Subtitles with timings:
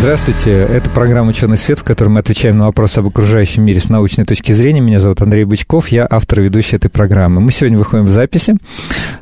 [0.00, 3.90] Здравствуйте, это программа «Ученый свет», в которой мы отвечаем на вопросы об окружающем мире с
[3.90, 4.80] научной точки зрения.
[4.80, 7.42] Меня зовут Андрей Бычков, я автор и ведущий этой программы.
[7.42, 8.56] Мы сегодня выходим в записи.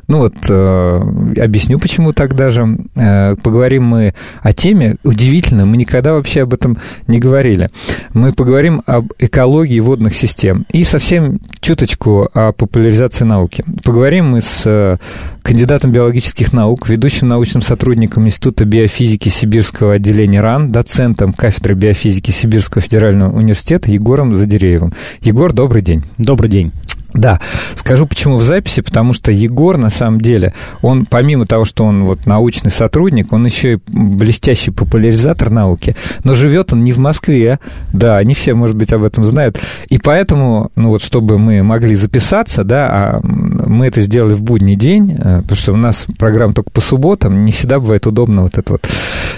[0.07, 1.01] Ну вот, э,
[1.43, 2.65] объясню, почему так даже.
[2.95, 7.69] Э, поговорим мы о теме, удивительно, мы никогда вообще об этом не говорили.
[8.13, 13.65] Мы поговорим об экологии водных систем и совсем чуточку о популяризации науки.
[13.83, 14.95] Поговорим мы с э,
[15.43, 22.81] кандидатом биологических наук, ведущим научным сотрудником Института биофизики Сибирского отделения РАН, доцентом кафедры биофизики Сибирского
[22.81, 24.93] федерального университета Егором Задиреевым.
[25.21, 26.01] Егор, добрый день.
[26.17, 26.71] Добрый день.
[27.13, 27.39] Да,
[27.75, 32.03] скажу почему в записи, потому что Егор, на самом деле, он, помимо того, что он
[32.03, 37.59] вот научный сотрудник, он еще и блестящий популяризатор науки, но живет он не в Москве,
[37.91, 41.95] да, не все, может быть, об этом знают, и поэтому, ну вот, чтобы мы могли
[41.95, 46.53] записаться, да, а мы это сделали в будний день, э, потому что у нас программа
[46.53, 48.87] только по субботам, не всегда бывает удобно вот это вот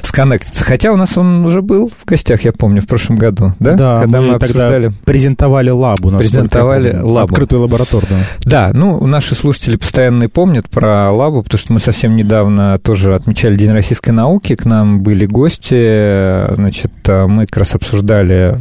[0.02, 3.76] сконнектиться, хотя у нас он уже был в гостях, я помню, в прошлом году, да?
[3.76, 4.92] Да, Когда мы, мы обсуждали...
[5.06, 6.10] презентовали лабу.
[6.18, 7.34] Презентовали лабу.
[7.34, 8.24] Открытую лабораторную.
[8.44, 13.56] Да, ну, наши слушатели постоянно помнят про лабу, потому что мы совсем недавно тоже отмечали
[13.56, 18.58] День российской науки, к нам были гости, значит, а мы как раз обсуждали,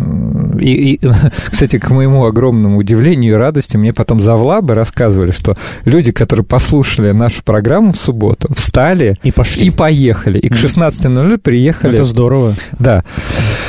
[0.60, 1.00] и, и
[1.50, 6.44] кстати, к моему огромному удивлению и радости, мне потом за лабы рассказывали, что люди, которые
[6.44, 9.66] послушали нашу программу в субботу, встали и, пошли.
[9.66, 11.94] и поехали, и к 16.00 приехали.
[11.94, 12.54] Это здорово.
[12.78, 13.04] Да.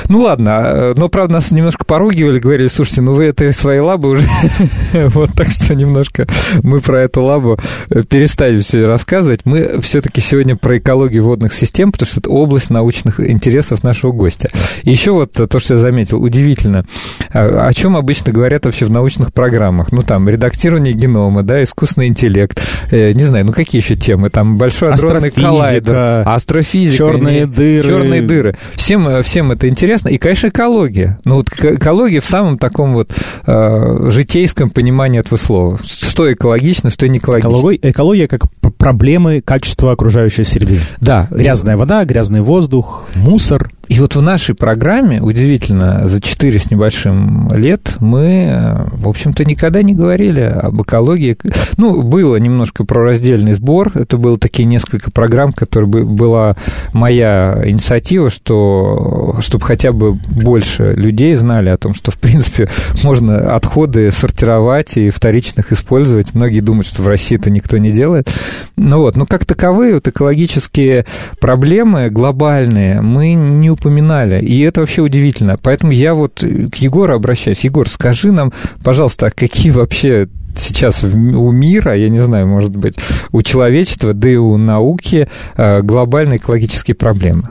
[0.07, 4.27] Ну, ладно, но, правда, нас немножко поругивали, говорили, слушайте, ну вы это свои лабы уже
[5.21, 6.27] Вот так что немножко
[6.63, 7.59] мы про эту лабу
[7.91, 9.41] э, перестанем все рассказывать.
[9.45, 14.49] Мы все-таки сегодня про экологию водных систем, потому что это область научных интересов нашего гостя.
[14.81, 16.85] И еще вот то, что я заметил, удивительно,
[17.31, 19.91] а, о чем обычно говорят вообще в научных программах.
[19.91, 22.59] Ну, там, редактирование генома, да, искусственный интеллект,
[22.89, 27.87] э, не знаю, ну, какие еще темы, там, большой адронный коллайдер, астрофизика, черные дыры.
[27.87, 28.57] Черные дыры.
[28.73, 30.09] Всем, э, всем это интересно.
[30.09, 31.19] И, конечно, экология.
[31.25, 33.11] Ну, вот экология в самом таком вот
[33.45, 35.79] э, житейском понимании понимание этого слова.
[35.83, 37.49] Что экологично, что не экологично.
[37.49, 38.41] Экология, экология как
[38.77, 40.79] проблемы качества окружающей среды.
[40.99, 41.27] Да.
[41.29, 43.71] Грязная вода, грязный воздух, мусор.
[43.87, 49.83] И вот в нашей программе, удивительно, за 4 с небольшим лет мы, в общем-то, никогда
[49.83, 51.37] не говорили об экологии.
[51.75, 53.91] Ну, было немножко про раздельный сбор.
[53.95, 56.55] Это было такие несколько программ, которые была
[56.93, 62.69] моя инициатива, что, чтобы хотя бы больше людей знали о том, что, в принципе,
[63.03, 66.33] можно отходы сортировать и вторичных использовать.
[66.33, 68.29] Многие думают, что в России это никто не делает.
[68.77, 71.05] Ну вот, но как таковые вот экологические
[71.39, 75.57] проблемы глобальные мы не упоминали, и это вообще удивительно.
[75.61, 77.61] Поэтому я вот к Егору обращаюсь.
[77.61, 78.51] Егор, скажи нам,
[78.83, 82.95] пожалуйста, а какие вообще сейчас у мира, я не знаю, может быть,
[83.31, 87.43] у человечества, да и у науки э, глобальные экологические проблемы?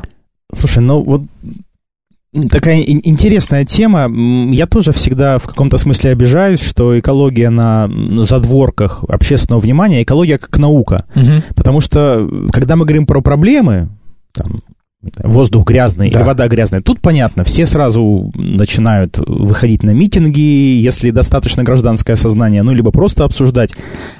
[0.52, 1.22] Слушай, ну вот
[2.32, 4.08] Такая интересная тема.
[4.52, 7.90] Я тоже всегда в каком-то смысле обижаюсь, что экология на
[8.24, 11.06] задворках общественного внимания, экология как наука.
[11.16, 11.54] Угу.
[11.56, 13.88] Потому что, когда мы говорим про проблемы,
[14.32, 14.58] там,
[15.24, 16.20] воздух грязный да.
[16.20, 16.82] или вода грязная.
[16.82, 20.40] Тут понятно, все сразу начинают выходить на митинги,
[20.78, 23.74] если достаточно гражданское сознание, ну, либо просто обсуждать.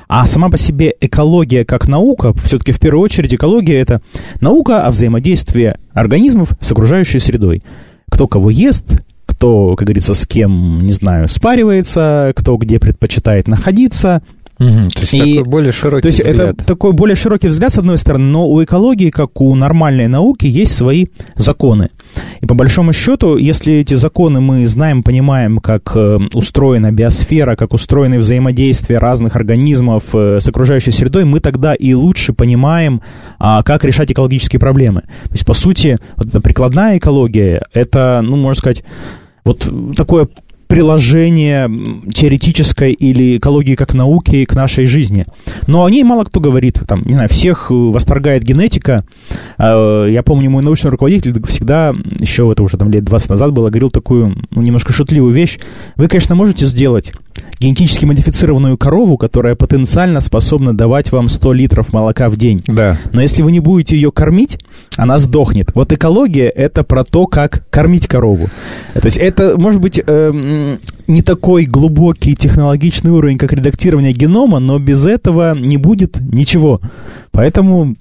[0.09, 4.01] А сама по себе экология как наука, все-таки в первую очередь экология— это
[4.41, 7.63] наука о взаимодействии организмов с окружающей средой.
[8.21, 14.21] Кто кого ест, кто, как говорится, с кем, не знаю, спаривается, кто где предпочитает находиться—
[14.61, 16.55] Угу, то есть и, такой более широкий То есть взгляд.
[16.55, 20.45] это такой более широкий взгляд, с одной стороны, но у экологии, как у нормальной науки,
[20.45, 21.89] есть свои законы.
[22.41, 27.75] И по большому счету, если эти законы мы знаем, понимаем, как э, устроена биосфера, как
[27.75, 33.03] устроены взаимодействия разных организмов э, с окружающей средой, мы тогда и лучше понимаем,
[33.39, 35.03] а, как решать экологические проблемы.
[35.25, 38.85] То есть, по сути, вот эта прикладная экология, это, ну, можно сказать,
[39.45, 40.29] вот такое
[40.71, 41.69] приложение
[42.15, 45.25] теоретической или экологии как науки к нашей жизни.
[45.67, 46.81] Но о ней мало кто говорит.
[46.87, 49.05] Там, не знаю, всех восторгает генетика.
[49.59, 53.69] А, я помню, мой научный руководитель всегда, еще это уже там лет 20 назад было,
[53.69, 55.59] говорил такую ну, немножко шутливую вещь.
[55.97, 57.13] Вы, конечно, можете сделать
[57.61, 62.63] генетически модифицированную корову, которая потенциально способна давать вам 100 литров молока в день.
[62.67, 62.97] Да.
[63.13, 64.59] Но если вы не будете ее кормить,
[64.97, 65.71] она сдохнет.
[65.75, 68.49] Вот экология— это про то, как кормить корову.
[68.95, 70.77] То есть это, может быть, э,
[71.07, 76.81] не такой глубокий технологичный уровень, как редактирование генома, но без этого не будет ничего.
[77.31, 77.95] Поэтому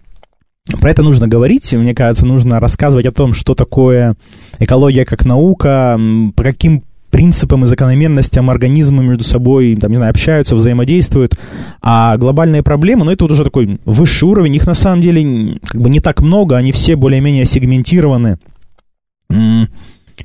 [0.80, 4.16] про это нужно говорить, мне кажется, нужно рассказывать о том, что такое
[4.60, 6.00] экология как наука,
[6.36, 11.38] по каким принципам и закономерностям организмы между собой, там, не знаю, общаются, взаимодействуют.
[11.82, 15.82] А глобальные проблемы, ну, это вот уже такой высший уровень, их на самом деле как
[15.82, 18.38] бы не так много, они все более-менее сегментированы.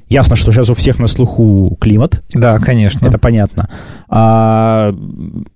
[0.09, 2.23] Ясно, что сейчас у всех на слуху климат.
[2.35, 3.07] Да, конечно.
[3.07, 3.69] Это понятно.
[4.09, 4.95] А,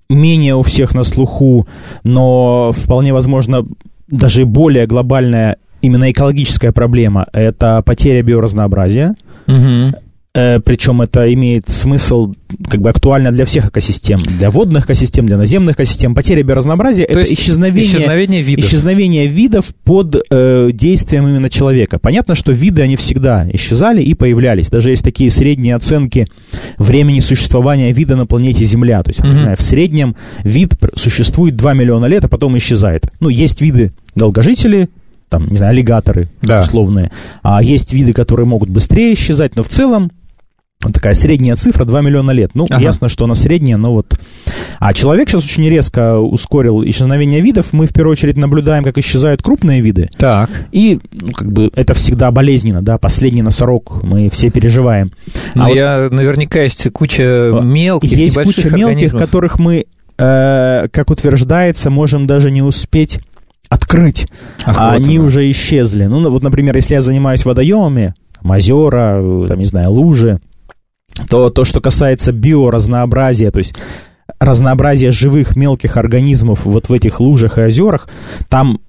[0.09, 1.67] менее у всех на слуху,
[2.05, 3.65] но вполне возможно
[4.07, 9.15] даже более глобальная именно экологическая проблема– это потеря биоразнообразия.
[9.47, 9.95] Угу.
[10.35, 12.35] Э, причем это имеет смысл
[12.69, 16.15] как бы актуально для всех экосистем, для водных экосистем, для наземных экосистем.
[16.15, 18.65] Потеря биоразнообразия– это исчезновение, исчезновение видов.
[18.65, 21.99] исчезновение видов под э, действием именно человека.
[21.99, 24.69] Понятно, что виды, они всегда исчезали и появлялись.
[24.69, 26.29] Даже есть такие средние оценки
[26.77, 29.03] времени существования вида на планете Земля.
[29.03, 29.41] То есть, mm-hmm.
[29.41, 30.15] знаю, в среднем
[30.45, 33.11] вид существует 2 миллиона лет, а потом исчезает.
[33.21, 34.91] Ну, есть виды долгожители,
[35.31, 36.61] там, не знаю, аллигаторы да.
[36.61, 37.11] условные.
[37.43, 40.13] А есть виды, которые могут быстрее исчезать, но в целом
[40.81, 42.53] такая средняя цифра 2 миллиона лет.
[42.55, 42.81] Ну, ага.
[42.81, 44.19] ясно, что она средняя, но вот...
[44.79, 47.73] А человек сейчас очень резко ускорил исчезновение видов.
[47.73, 50.09] Мы в первую очередь наблюдаем, как исчезают крупные виды.
[50.17, 50.51] Так.
[50.71, 55.13] И, ну, как бы, это всегда болезненно, да, последний носорог мы все переживаем.
[55.55, 56.13] Но а я, вот...
[56.13, 59.21] наверняка есть куча мелких, Есть куча мелких, организмов.
[59.21, 59.87] которых мы,
[60.17, 63.19] э, как утверждается, можем даже не успеть
[63.69, 64.29] открыть,
[64.65, 65.25] Охота, а они да.
[65.25, 66.05] уже исчезли.
[66.07, 70.41] Ну, вот, например, если я занимаюсь водоемами, озера, там, не знаю, лужи,
[71.29, 73.75] то то, что касается биоразнообразия, то есть
[74.38, 78.09] разнообразия живых мелких организмов вот в этих лужах и озерах,
[78.49, 78.81] там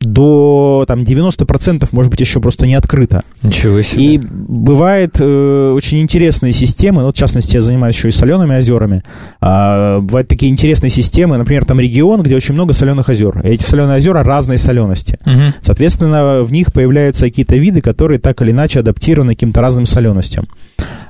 [0.00, 3.22] до там, 90% может быть еще просто не открыто.
[3.42, 4.04] Ничего себе.
[4.04, 9.02] И бывает э, очень интересные системы, ну, в частности, я занимаюсь еще и солеными озерами.
[9.40, 13.40] А, бывают такие интересные системы, например, там регион, где очень много соленых озер.
[13.44, 15.18] И эти соленые озера разной солености.
[15.24, 15.54] Угу.
[15.62, 20.46] Соответственно, в них появляются какие-то виды, которые так или иначе адаптированы к каким-то разным соленостям.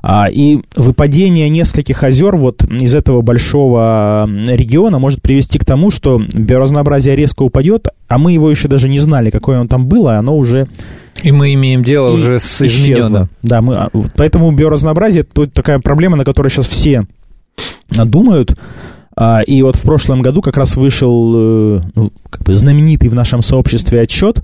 [0.03, 6.21] А, и выпадение нескольких озер вот из этого большого региона может привести к тому, что
[6.33, 10.19] биоразнообразие резко упадет, а мы его еще даже не знали, какое он там было, и
[10.19, 10.69] оно уже
[11.23, 13.31] и мы имеем дело и уже с измененным.
[13.43, 17.07] Да, мы, а, поэтому биоразнообразие это такая проблема, на которой сейчас все
[17.91, 18.57] думают.
[19.19, 23.15] А, и вот в прошлом году как раз вышел э, ну, как бы знаменитый в
[23.15, 24.43] нашем сообществе отчет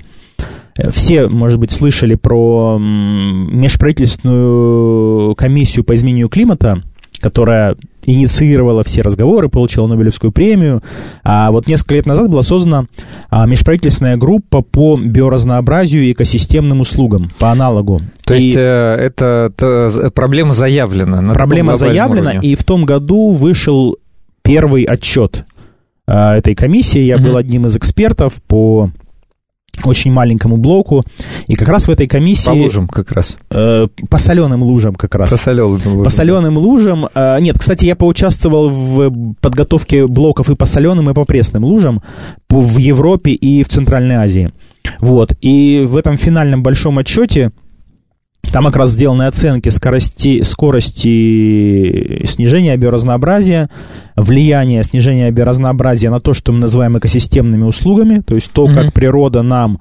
[0.91, 6.83] все, может быть, слышали про межправительственную комиссию по изменению климата,
[7.21, 10.83] которая инициировала все разговоры, получила Нобелевскую премию.
[11.23, 12.87] А вот несколько лет назад была создана
[13.31, 18.01] а, межправительственная группа по биоразнообразию и экосистемным услугам, по аналогу.
[18.25, 21.21] То и есть э, это, это проблема заявлена?
[21.21, 22.51] На проблема заявлена, уровне.
[22.51, 23.97] и в том году вышел
[24.43, 25.45] первый отчет
[26.07, 27.01] этой комиссии.
[27.01, 27.27] Я угу.
[27.27, 28.91] был одним из экспертов по
[29.85, 31.03] очень маленькому блоку.
[31.47, 32.49] И как раз в этой комиссии...
[32.49, 33.37] По лужам как раз.
[33.51, 35.31] Э, по соленым лужам как раз.
[35.31, 36.05] По соленым лужам.
[36.05, 37.09] По соленым лужам.
[37.15, 42.03] Э, нет, кстати, я поучаствовал в подготовке блоков и по соленым, и по пресным лужам
[42.49, 44.53] в Европе и в Центральной Азии.
[45.01, 45.33] Вот.
[45.41, 47.53] И в этом финальном большом отчете
[48.51, 53.71] там как раз сделаны оценки скорости, скорости снижения биоразнообразия,
[54.17, 58.75] влияние снижения биоразнообразия на то, что мы называем экосистемными услугами, то есть то, mm-hmm.
[58.75, 59.81] как природа нам,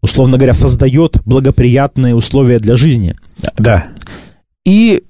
[0.00, 3.14] условно говоря, создает благоприятные условия для жизни.
[3.58, 3.88] Да.
[4.64, 5.02] И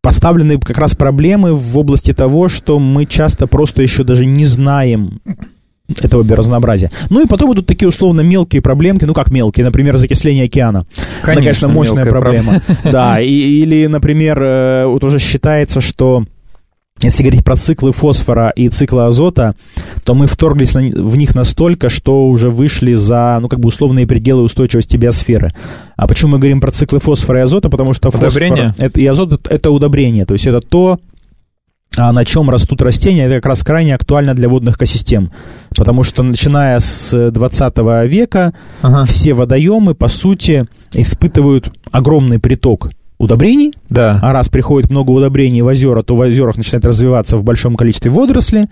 [0.00, 5.20] поставлены как раз проблемы в области того, что мы часто просто еще даже не знаем
[6.00, 6.90] этого биоразнообразия.
[7.10, 10.86] Ну и потом будут такие условно мелкие проблемки, ну как мелкие, например, закисление океана.
[11.22, 12.60] Конечно, Это, конечно мощная проблема.
[12.84, 16.24] Да, или, например, э, вот уже считается, что
[17.00, 19.54] если говорить про циклы фосфора и циклы азота,
[20.04, 24.06] то мы вторглись на, в них настолько, что уже вышли за, ну, как бы условные
[24.06, 25.52] пределы устойчивости биосферы.
[25.96, 27.68] А почему мы говорим про циклы фосфора и азота?
[27.68, 28.70] Потому что удобрение?
[28.70, 30.98] фосфор это, и азот— это удобрение, то есть это то,
[31.96, 35.30] а на чем растут растения, это как раз крайне актуально для водных экосистем.
[35.76, 39.04] Потому что начиная с 20 века ага.
[39.04, 43.74] все водоемы, по сути, испытывают огромный приток удобрений.
[43.90, 44.18] Да.
[44.22, 48.10] А раз приходит много удобрений в озера, то в озерах начинает развиваться в большом количестве
[48.10, 48.68] водоросли.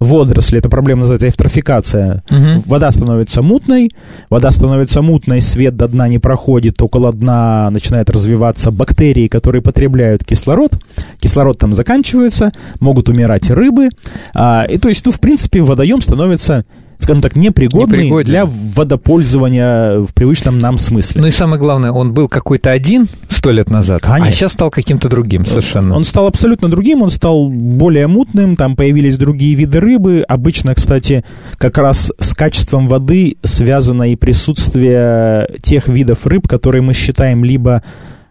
[0.00, 2.24] Водоросли, эта проблема называется эвтрофикация.
[2.30, 2.62] Мгм.
[2.66, 3.90] Вода становится мутной,
[4.30, 10.24] вода становится мутной, свет до дна не проходит, около дна начинают развиваться бактерии, которые потребляют
[10.24, 10.72] кислород,
[11.18, 13.90] кислород там заканчивается, могут умирать рыбы,
[14.34, 16.64] а, и то есть, ну, в принципе, водоем становится
[17.00, 18.28] скажем так, непригодный Непригоден.
[18.28, 21.20] для водопользования в привычном нам смысле.
[21.20, 24.32] Ну и самое главное, он был какой-то один сто лет назад, а Конечно.
[24.32, 25.96] сейчас стал каким-то другим совершенно.
[25.96, 30.24] Он стал абсолютно другим, он стал более мутным, там появились другие виды рыбы.
[30.28, 31.24] Обычно, кстати,
[31.56, 37.76] как раз с качеством воды связано и присутствие тех видов рыб, которые мы считаем либо
[37.76, 37.82] а,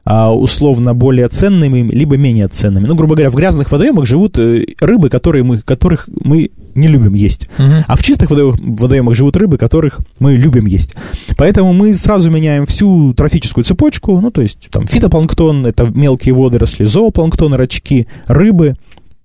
[0.06, 2.88] условно более ценными, либо менее ценными.
[2.88, 7.13] Ну, грубо говоря, в грязных водоемах живут э, рыбы, которые мы, которых мы не любим
[7.13, 7.50] есть.
[7.58, 7.84] Мгм.
[7.88, 10.96] А в чистых водоемах, живут рыбы, которых мы любим есть.
[11.38, 16.86] Поэтому мы сразу меняем всю трофическую цепочку, ну, то есть там фитопланктон, это мелкие водоросли,
[16.86, 18.75] зоопланктон, рачки, рыбы.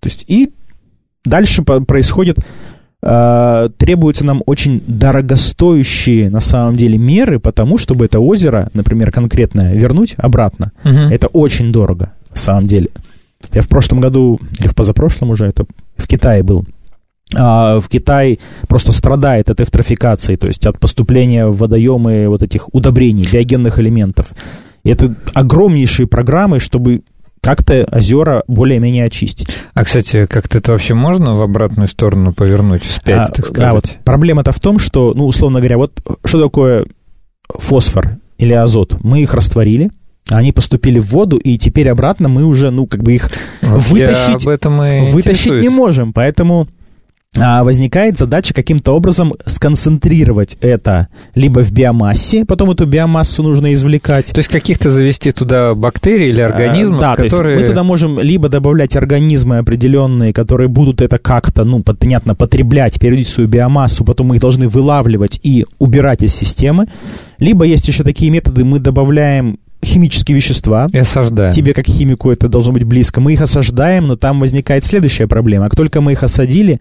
[0.01, 0.51] То есть и
[1.25, 2.39] дальше происходит,
[3.05, 9.75] э, требуются нам очень дорогостоящие на самом деле меры, потому чтобы это озеро, например, конкретное,
[9.75, 10.73] вернуть обратно.
[10.85, 11.13] Мгм.
[11.13, 12.89] Это очень дорого, на самом деле.
[13.53, 16.65] Я в прошлом году, или в позапрошлом уже, это в Китае был.
[17.37, 22.73] А, в Китай просто страдает от эвтрофикации, то есть от поступления в водоемы вот этих
[22.75, 24.33] удобрений, биогенных элементов.
[24.83, 27.03] И это огромнейшие программы, чтобы
[27.45, 29.57] как-то озера более-менее очистить.
[29.75, 33.73] А, кстати, как-то это вообще можно в обратную сторону повернуть, вспять, А, так сказать?
[33.73, 35.93] вот проблема-то в том, что, ну, условно говоря, вот
[36.25, 36.87] что такое
[37.49, 38.97] фосфор или азот?
[39.03, 39.91] Мы их растворили,
[40.31, 43.31] они поступили в воду, и теперь обратно мы уже, ну, как бы их
[43.63, 46.67] Вот вытащить- об этом и вытащить не можем, поэтому
[47.37, 54.27] возникает задача каким-то образом сконцентрировать это либо в биомассе, потом эту биомассу нужно извлекать.
[54.27, 57.55] То есть каких-то завести туда бактерий или организмов, А, да, то которые...
[57.57, 62.99] есть мы туда можем либо добавлять организмы определенные, которые будут это как-то, ну, понятно, потреблять,
[62.99, 66.87] в свою биомассу, потом мы их должны вылавливать и убирать из системы.
[67.39, 71.53] Либо есть еще такие методы, мы добавляем химические вещества, И осаждаем.
[71.53, 73.21] Тебе, как химику, это должно быть близко.
[73.21, 75.67] Мы их осаждаем, но там возникает следующая проблема.
[75.67, 76.81] Как только мы их осадили,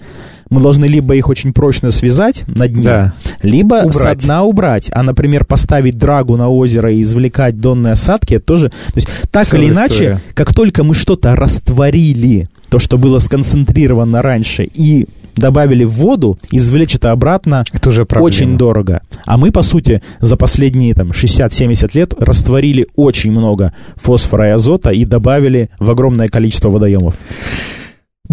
[0.50, 3.14] мы должны либо их очень прочно связать на дне, Да.
[3.42, 4.20] либо со Убрать.
[4.20, 4.90] дна убрать.
[4.92, 8.70] А, например, поставить драгу на озеро и извлекать донные осадки, это тоже...
[8.70, 10.20] То есть, так Целая или иначе, история.
[10.36, 16.96] как только мы что-то растворили, то, что было сконцентрировано раньше, и добавили в воду, извлечь
[16.96, 18.26] это обратно Это уже проблема.
[18.28, 19.02] очень дорого.
[19.26, 24.92] А мы, по сути, за последние там, 60-70 лет растворили очень много фосфора и азота
[24.92, 27.16] и добавили в огромное количество водоемов.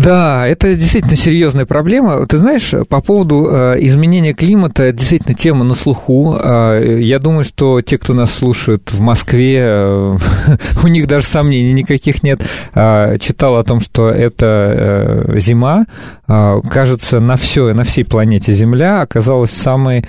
[0.01, 2.27] Да, это действительно серьезная проблема.
[2.27, 6.37] Ты знаешь, по поводу э, изменения климата, это действительно тема на слуху.
[6.43, 10.17] Э, я думаю, что те, кто нас слушает в Москве, э,
[10.83, 12.41] у них даже сомнений никаких нет.
[12.75, 15.85] Э, читал о том, что это э, зима,
[16.27, 20.07] э, кажется, на все, на всей планете Земля оказалась самой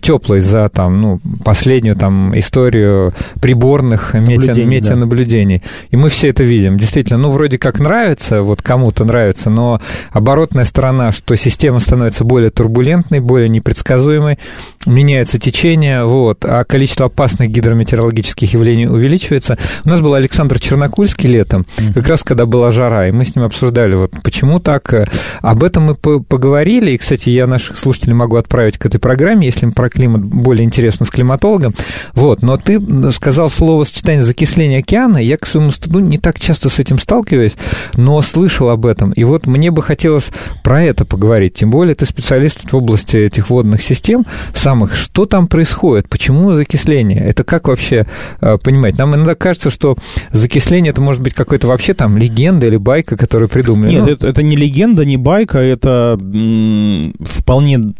[0.00, 4.70] теплой за там, ну, последнюю там историю приборных метео- Наблюдений, да.
[4.70, 5.62] метеонаблюдений.
[5.90, 6.78] И мы все это видим.
[6.78, 12.50] Действительно, ну, вроде как нравится, вот кому-то нравится, но оборотная сторона, что система становится более
[12.50, 14.38] турбулентной, более непредсказуемой,
[14.86, 19.58] меняется течение, вот, а количество опасных гидрометеорологических явлений увеличивается.
[19.84, 23.44] У нас был Александр Чернокульский летом, как раз когда была жара, и мы с ним
[23.44, 24.92] обсуждали, вот почему так.
[24.94, 25.06] э,
[25.40, 29.46] Об этом мы по- поговорили, и, кстати, я наших слушателей могу отправить к этой программе,
[29.46, 31.74] если им про климат более интересно с климатологом.
[32.14, 32.80] Вот, но ты
[33.12, 37.54] сказал слово сочетание закисления океана, я, к своему стыду, не так часто с этим сталкиваюсь,
[37.94, 39.12] но слышал об этом.
[39.12, 40.30] И вот мне бы хотелось
[40.62, 44.24] про это поговорить, тем более ты специалист в области этих водных систем
[44.54, 44.94] самых.
[44.94, 46.08] Что там происходит?
[46.08, 47.20] Почему закисление?
[47.20, 48.06] Это как вообще
[48.40, 48.98] э, понимать?
[48.98, 49.96] Нам иногда кажется, что
[50.30, 53.92] закисление это может быть какой-то вообще там легенда или байка, которую придумали.
[53.92, 57.94] Нет, Ну, это, это не легенда, не байка, это м, вполне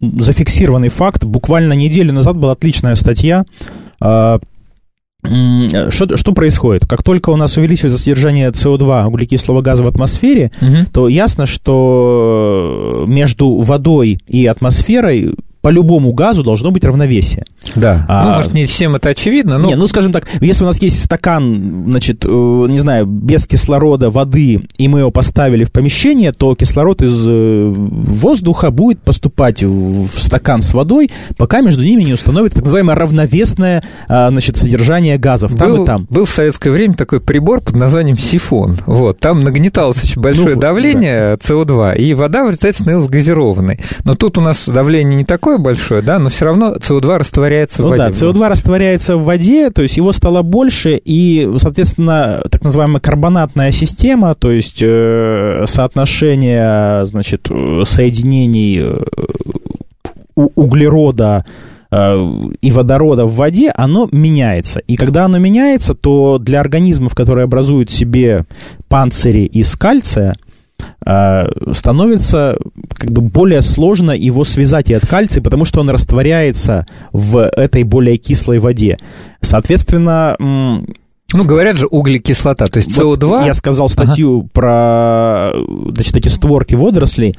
[0.00, 1.03] зафиксированный факт.
[1.26, 3.44] Буквально неделю назад была отличная статья.
[4.00, 4.38] а,
[5.88, 6.86] Что, что происходит?
[6.86, 10.86] Как только у нас увеличивается содержание СО2, углекислого газа в атмосфере, мгм.
[10.92, 15.34] то ясно, что между водой и атмосферой
[15.64, 17.46] по любому газу должно быть равновесие.
[17.74, 18.04] Да.
[18.06, 20.80] А- Ну, может, не всем это очевидно, но Не, ну, скажем так, если у нас
[20.82, 26.32] есть стакан, значит, э, не знаю, без кислорода, воды, и мы его поставили в помещение,
[26.32, 32.02] то кислород из э, воздуха будет поступать в в стакан с водой, пока между ними
[32.02, 36.06] не установится так называемое равновесное, а, значит, содержание газов там был, и там.
[36.10, 38.78] был в советское время такой прибор под названием сифон.
[38.84, 43.80] Вот, там нагнеталось очень большое Ну, давление СО2, и вода в результате становилась газированной.
[44.04, 47.82] Но тут у нас давление не такое такое большое, да, но все равно СО2 растворяется
[47.82, 48.02] ну в воде.
[48.02, 53.70] да, СО2 растворяется в воде, то есть его стало больше, и, соответственно, так называемая карбонатная
[53.72, 57.48] система, то есть э, соотношение, значит,
[57.84, 58.96] соединений э,
[60.34, 61.44] углерода
[61.90, 62.30] э,
[62.60, 64.80] и водорода в воде, оно меняется.
[64.80, 68.44] И когда оно меняется, то для организмов, которые образуют себе
[68.88, 70.34] панцири из кальция,
[71.72, 72.56] становится
[72.94, 77.82] как бы более сложно его связать и от кальция, потому что он растворяется в этой
[77.82, 78.98] более кислой воде.
[79.40, 83.46] Соответственно, ну, говорят же углекислота, то есть СО2...
[83.46, 84.48] Я сказал статью ага.
[84.52, 85.52] про
[85.92, 87.36] значит, эти створки водорослей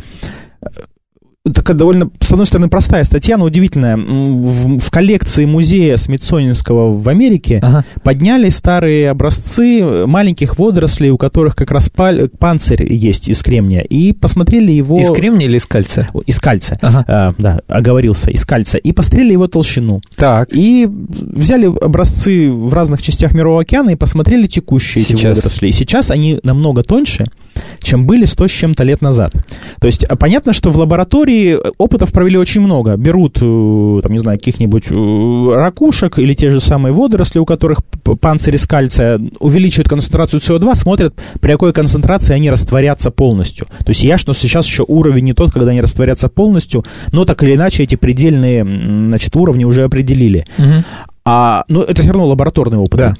[1.53, 3.97] такая довольно, с одной стороны, простая статья, но удивительная.
[3.97, 7.85] В, в коллекции музея Смитсонинского в Америке ага.
[8.03, 14.11] подняли старые образцы маленьких водорослей, у которых как раз паль, панцирь есть из кремния, и
[14.13, 14.99] посмотрели его...
[14.99, 16.07] Из кремния или из кальция?
[16.25, 17.05] Из кальция, ага.
[17.07, 20.01] а, да, оговорился, из кальция, и посмотрели его толщину.
[20.15, 20.49] Так.
[20.51, 25.19] И взяли образцы в разных частях Мирового океана и посмотрели текущие сейчас.
[25.19, 25.67] эти водоросли.
[25.67, 27.25] И сейчас они намного тоньше,
[27.81, 29.33] чем были сто с чем-то лет назад.
[29.79, 32.95] То есть а, понятно, что в лаборатории опытов провели очень много.
[32.97, 37.79] Берут, э, там, не знаю, каких-нибудь э, ракушек или те же самые водоросли, у которых
[38.21, 43.67] панцирь из кальция, увеличивают концентрацию СО2, смотрят, при какой концентрации они растворятся полностью.
[43.79, 47.43] То есть ясно, что сейчас еще уровень не тот, когда они растворятся полностью, но так
[47.43, 50.45] или иначе эти предельные значит, уровни уже определили.
[50.57, 50.83] Угу.
[51.25, 52.99] А, но это все равно лабораторный опыт.
[52.99, 53.15] Да.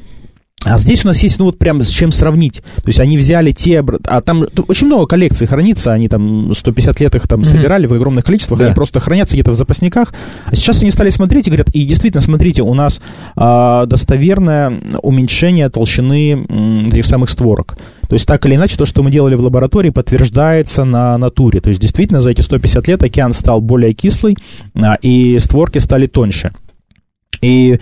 [0.66, 2.62] А здесь у нас есть, ну вот прям с чем сравнить.
[2.78, 3.84] То есть они взяли те...
[4.06, 7.44] А там очень много коллекций хранится, они там 150 лет их там mm-hmm.
[7.44, 8.66] собирали в огромных количествах, да.
[8.66, 10.14] они просто хранятся где-то в запасниках.
[10.46, 13.00] А сейчас они стали смотреть и говорят, и действительно, смотрите, у нас
[13.36, 16.46] а, достоверное уменьшение толщины
[16.88, 17.78] этих самых створок.
[18.10, 21.62] То есть так или иначе, то, что мы делали в лаборатории, подтверждается на натуре.
[21.62, 24.36] То есть действительно за эти 150 лет океан стал более кислый,
[24.76, 26.52] а, и створки стали тоньше.
[27.42, 27.80] И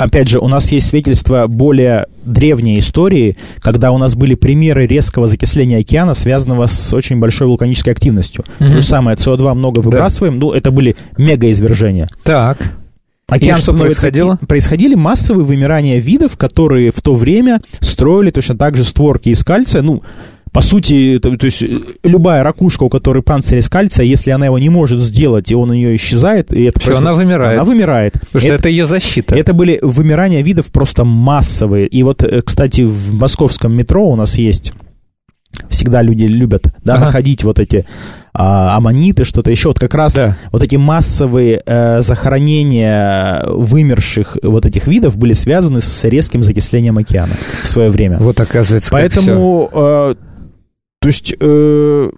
[0.00, 5.26] опять же, у нас есть свидетельства более древней истории, когда у нас были примеры резкого
[5.26, 8.44] закисления океана, связанного с очень большой вулканической активностью.
[8.58, 8.68] Mm-hmm.
[8.68, 10.46] То же самое, СО2 много выбрасываем, да.
[10.46, 12.08] ну, это были мегаизвержения.
[12.22, 12.58] Так.
[13.28, 14.38] Океан И что происходило?
[14.48, 19.82] Происходили массовые вымирания видов, которые в то время строили точно так же створки из кальция,
[19.82, 20.02] ну,
[20.52, 21.62] по сути, то, то есть
[22.02, 25.70] любая ракушка, у которой панцирь из кальция, если она его не может сделать, и он
[25.70, 27.58] у нее исчезает, и это Все, она вымирает.
[27.58, 28.14] Она вымирает.
[28.14, 29.36] Потому это, что это ее защита.
[29.36, 31.86] Это были вымирания видов просто массовые.
[31.86, 34.72] И вот, э, кстати, в московском метро у нас есть
[35.68, 37.06] всегда люди любят да, ага.
[37.06, 37.84] находить вот эти
[38.32, 39.68] а, аммониты, что-то еще.
[39.68, 40.36] Вот как раз да.
[40.52, 47.34] вот эти массовые э, захоронения вымерших вот этих видов были связаны с резким закислением океана
[47.62, 48.18] в свое время.
[48.18, 50.14] Вот оказывается, Поэтому э,
[51.00, 52.10] то есть э,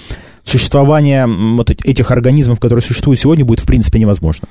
[0.44, 4.48] существование вот этих организмов, которые существуют сегодня, будет в принципе невозможно.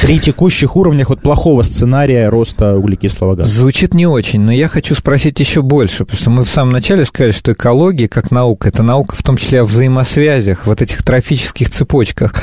[0.00, 3.50] При текущих уровнях вот плохого сценария роста углекислого газа.
[3.50, 7.06] Звучит не очень, но я хочу спросить еще больше, потому что мы в самом начале
[7.06, 11.70] сказали, что экология как наука, это наука в том числе о взаимосвязях, вот этих трофических
[11.70, 12.34] цепочках.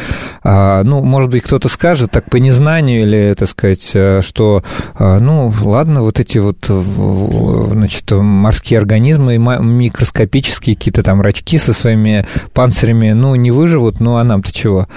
[0.43, 4.63] А, ну, может быть, кто-то скажет так по незнанию или, так сказать, э, что,
[4.95, 12.25] а, ну, ладно, вот эти вот, значит, морские организмы, микроскопические какие-то там рачки со своими
[12.53, 14.87] панцирями, ну, не выживут, ну, а нам-то чего?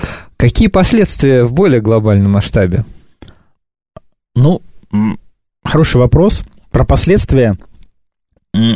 [0.44, 2.84] Какие последствия в более глобальном масштабе?
[4.34, 4.60] Ну,
[5.64, 6.44] хороший вопрос.
[6.70, 7.56] Про последствия.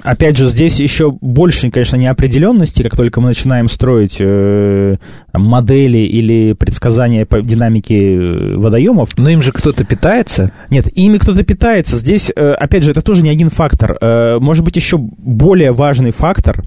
[0.02, 4.96] Опять же, здесь еще больше, конечно, неопределенности, как только мы начинаем строить э,
[5.35, 9.18] модели или предсказания по динамике э, водоемов.
[9.18, 10.50] Но им же кто-то питается?
[10.70, 11.96] Нет, ими кто-то питается.
[11.96, 13.98] Здесь, э, опять же, это тоже не один фактор.
[14.00, 16.64] Э, может быть, еще более важный фактор,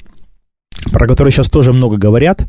[0.91, 2.45] про который сейчас тоже много говорят,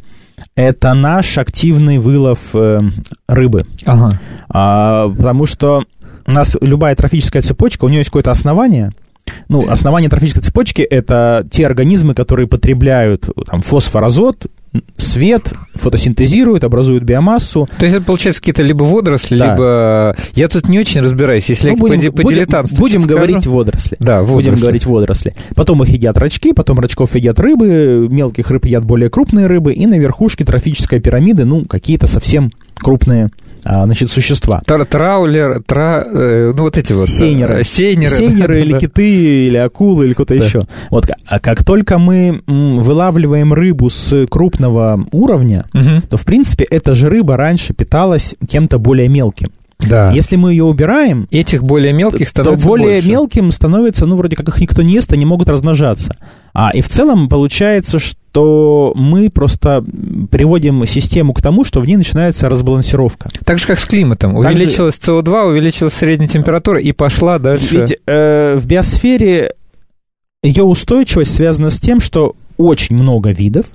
[0.54, 2.80] это наш активный вылов э,
[3.28, 3.66] рыбы.
[3.84, 4.18] Ага.
[4.48, 5.84] А, потому что
[6.26, 8.92] у нас любая трофическая цепочка, у нее есть какое-то основание.
[9.48, 14.46] Ну, основание трофической цепочки– это те организмы, которые потребляют там, фосфор, азот,
[14.96, 17.68] свет, фотосинтезируют, образуют биомассу.
[17.78, 19.52] То есть это получается какие-то либо водоросли, да.
[19.52, 20.16] либо...
[20.34, 23.96] Я тут не очень разбираюсь, если ну, будем, по, по будем, будем говорить водоросли.
[24.00, 24.50] Да, водоросли.
[24.50, 25.34] Будем говорить водоросли.
[25.54, 29.86] Потом их едят рачки, потом рачков едят рыбы, мелких рыб едят более крупные рыбы, и
[29.86, 33.30] на верхушке трофической пирамиды, ну, какие-то совсем крупные
[33.62, 34.62] значит, существа.
[34.66, 37.08] Траулер, тра, э, ну вот эти вот.
[37.08, 37.60] Сейнеры.
[37.60, 38.14] Э, сейнеры.
[38.14, 40.66] Сейнеры или киты, или акулы, или кто-то еще.
[40.90, 45.64] Вот, а как только мы вылавливаем рыбу с крупного уровня,
[46.08, 49.52] то, в принципе, эта же рыба раньше питалась кем-то более мелким.
[49.88, 50.12] Да.
[50.12, 51.26] Если мы ее убираем...
[51.30, 53.08] Этих более мелких становится То более больше.
[53.08, 56.16] мелким становится, ну, вроде как их никто не ест, они могут размножаться.
[56.52, 58.16] А, и в целом получается, что
[58.96, 59.84] мы просто
[60.30, 63.30] приводим систему к тому, что в ней начинается разбалансировка.
[63.44, 64.36] Так же, как с климатом.
[64.36, 67.78] Увеличилась так СО2, увеличилась средняя температура и пошла дальше.
[67.78, 69.52] Ведь э, в биосфере
[70.42, 73.66] ее устойчивость связана с тем, что очень много видов,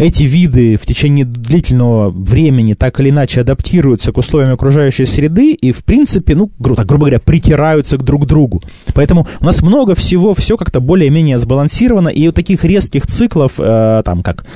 [0.00, 5.72] эти виды в течение длительного времени так или иначе адаптируются к условиям окружающей среды и,
[5.72, 8.62] в принципе, ну, гру- так, грубо говоря, притираются к друг другу.
[8.94, 14.02] Поэтому у нас много всего, все как-то более-менее сбалансировано, и у таких резких циклов, э,
[14.02, 14.46] там, как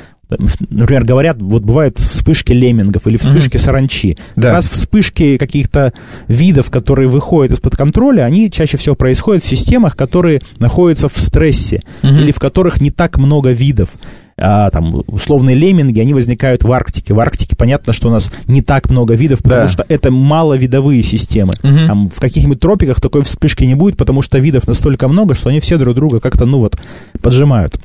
[0.70, 3.60] например, говорят, вот бывают вспышки леммингов или вспышки mm-hmm.
[3.60, 4.18] саранчи.
[4.36, 4.42] Да.
[4.42, 5.92] Как раз вспышки каких-то
[6.28, 11.82] видов, которые выходят из-под контроля, они чаще всего происходят в системах, которые находятся в стрессе
[12.02, 12.20] mm-hmm.
[12.20, 13.90] или в которых не так много видов
[14.36, 17.14] а, там, условные лемминги, они возникают в Арктике.
[17.14, 19.68] В Арктике понятно, что у нас не так много видов, потому да.
[19.68, 21.52] что это маловидовые системы.
[21.62, 21.86] Угу.
[21.86, 25.60] Там, в каких-нибудь тропиках такой вспышки не будет, потому что видов настолько много, что они
[25.60, 26.76] все друг друга как-то, ну вот,
[27.22, 27.78] поджимают.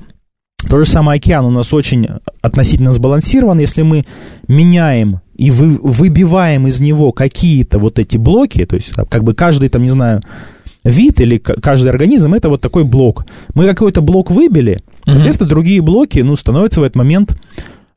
[0.68, 2.08] То же самое океан у нас очень
[2.42, 3.60] относительно сбалансирован.
[3.60, 4.06] Если мы
[4.48, 9.70] меняем и вы, выбиваем из него какие-то вот эти блоки, то есть как бы каждый
[9.70, 10.22] там, не знаю,
[10.84, 13.26] вид или каждый организм, это вот такой блок.
[13.54, 15.50] Мы какой-то блок выбили, соответственно, mm-hmm.
[15.50, 17.38] другие блоки, ну, становятся в этот момент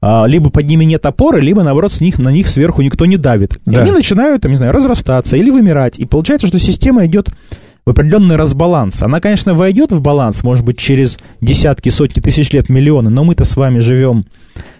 [0.04, 3.16] а, либо под ними нет опоры, либо, наоборот, с них, на них сверху никто не
[3.16, 3.60] давит.
[3.64, 3.72] Да.
[3.72, 6.00] И они начинают, там, не знаю, разрастаться или вымирать.
[6.00, 7.28] И получается, что система идет
[7.84, 9.02] в определенный разбаланс.
[9.02, 13.44] Она, конечно, войдет в баланс, может быть, через десятки, сотни тысяч лет, миллионы, но мы-то
[13.44, 14.24] с вами живем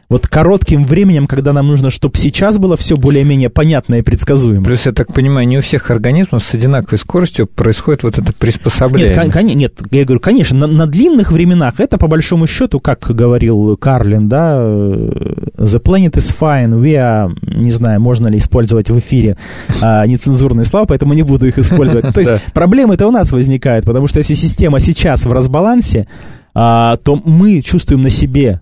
[0.09, 4.65] вот коротким временем, когда нам нужно, чтобы сейчас было все более-менее понятно и предсказуемо.
[4.65, 9.17] Плюс, я так понимаю, не у всех организмов с одинаковой скоростью происходит вот это приспособление.
[9.17, 13.01] Нет, кон- нет я говорю, конечно, на, на длинных временах это, по большому счету, как
[13.11, 18.91] говорил Карлин, да, э, the planet is fine, we are, не знаю, можно ли использовать
[18.91, 19.37] в эфире
[19.81, 22.12] а, нецензурные слова, поэтому не буду их использовать.
[22.15, 26.09] То есть проблемы-то у нас возникают, потому что если система сейчас в разбалансе,
[26.55, 28.61] а, то мы чувствуем на себе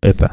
[0.00, 0.32] это.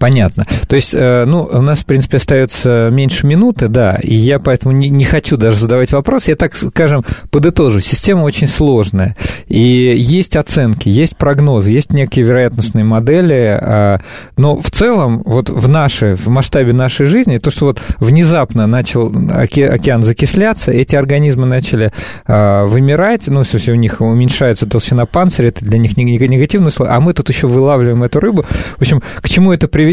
[0.00, 0.46] Понятно.
[0.66, 4.72] То есть, э, ну, у нас, в принципе, остается меньше минуты, да, и я поэтому
[4.72, 6.26] не, не хочу даже задавать вопрос.
[6.26, 7.80] Я так, скажем, подытожу.
[7.80, 9.14] Система очень сложная,
[9.46, 14.00] и есть оценки, есть прогнозы, есть некие вероятностные модели, а,
[14.38, 19.12] но в целом, вот в нашей, в масштабе нашей жизни, то, что вот внезапно начал
[19.30, 21.92] океан закисляться, эти организмы начали
[22.26, 27.00] а, вымирать, ну, если у них уменьшается толщина панциря, это для них негативный условие, а
[27.00, 28.44] мы тут еще вылавливаем эту рыбу.
[28.78, 29.89] В общем, к чему это приведет?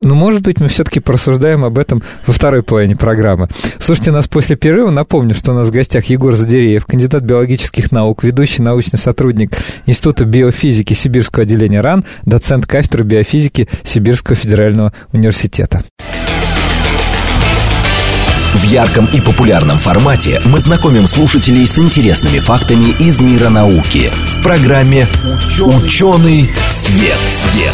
[0.00, 3.48] Ну, может быть, мы все-таки порассуждаем об этом во второй половине программы.
[3.80, 4.90] Слушайте нас после перерыва.
[4.90, 10.24] Напомню, что у нас в гостях Егор Задереев, кандидат биологических наук, ведущий научный сотрудник Института
[10.24, 15.82] биофизики Сибирского отделения РАН, доцент кафедры биофизики Сибирского федерального университета.
[18.58, 24.42] В ярком и популярном формате мы знакомим слушателей с интересными фактами из мира науки в
[24.42, 25.06] программе
[25.60, 27.16] «Ученый свет».
[27.16, 27.72] свет.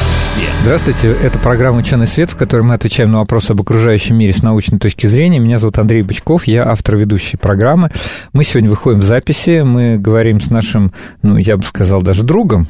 [0.62, 4.42] Здравствуйте, это программа «Ученый свет», в которой мы отвечаем на вопросы об окружающем мире с
[4.42, 5.38] научной точки зрения.
[5.38, 7.90] Меня зовут Андрей Бычков, я автор ведущей программы.
[8.34, 10.92] Мы сегодня выходим в записи, мы говорим с нашим,
[11.22, 12.68] ну, я бы сказал, даже другом,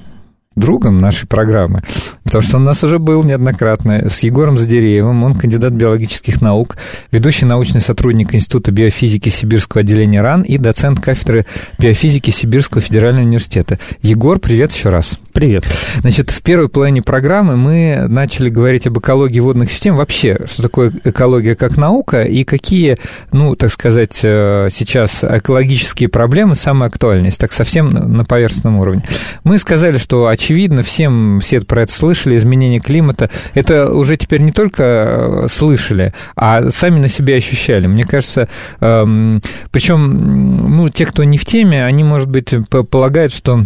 [0.57, 1.83] другом нашей программы,
[2.25, 6.77] потому что он у нас уже был неоднократно, с Егором Задереевым, он кандидат биологических наук,
[7.11, 11.47] ведущий научный сотрудник Института биофизики Сибирского отделения РАН и доцент кафедры
[11.79, 13.79] биофизики Сибирского федерального университета.
[14.03, 15.19] Егор, привет еще раз.
[15.33, 15.65] Привет.
[16.01, 20.93] Значит, в первой половине программы мы начали говорить об экологии водных систем вообще, что такое
[21.03, 22.99] экология как наука и какие,
[23.33, 29.05] ну, так сказать, э, сейчас экологические проблемы самые актуальные, так совсем на поверхностном уровне.
[29.43, 33.31] Мы сказали, что очевидно, всем все про это слышали, изменение климата.
[33.55, 37.87] Это уже теперь не только э, слышали, а сами на себе ощущали.
[37.87, 42.53] Мне кажется, эм, причем, ну, те, кто не в теме, они, может быть,
[42.91, 43.65] полагают, что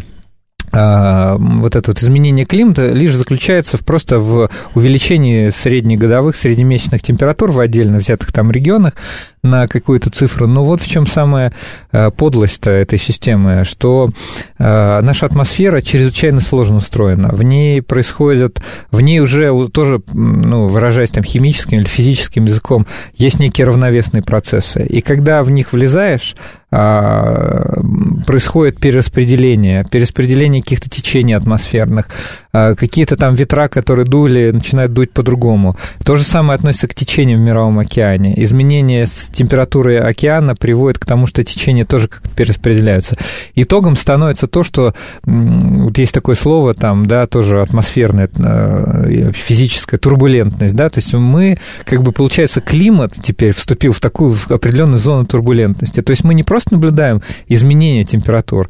[0.71, 7.53] а, вот это вот изменение климата лишь заключается в, просто в увеличении среднегодовых, среднемесячных температур
[7.53, 8.93] в отдельно взятых там регионах
[9.42, 10.46] на какую-то цифру.
[10.46, 11.53] Но вот в чем самая
[11.92, 14.11] э, подлость этой системы, что
[14.59, 17.29] э, наша атмосфера чрезвычайно сложно устроена.
[17.33, 23.38] В ней происходят, в ней уже тоже, ну, выражаясь там химическим или физическим языком, есть
[23.38, 24.85] некие равновесные процессы.
[24.85, 26.35] И когда в них влезаешь,
[26.70, 27.81] а,
[28.27, 32.09] происходит перераспределение, перераспределение каких-то течений атмосферных,
[32.53, 35.77] а, какие-то там ветра, которые дули, начинают дуть по-другому.
[36.05, 38.42] То же самое относится к течениям в Мировом океане.
[38.42, 43.17] Изменение температуры океана приводит к тому, что течения тоже как-то перераспределяются.
[43.55, 50.75] Итогом становится то, что вот есть такое слово там, да, тоже атмосферная э, физическая турбулентность,
[50.75, 56.03] да, то есть мы, как бы, получается, климат теперь вступил в такую определенную зону турбулентности.
[56.03, 58.69] То есть мы не просто наблюдаем изменение температур,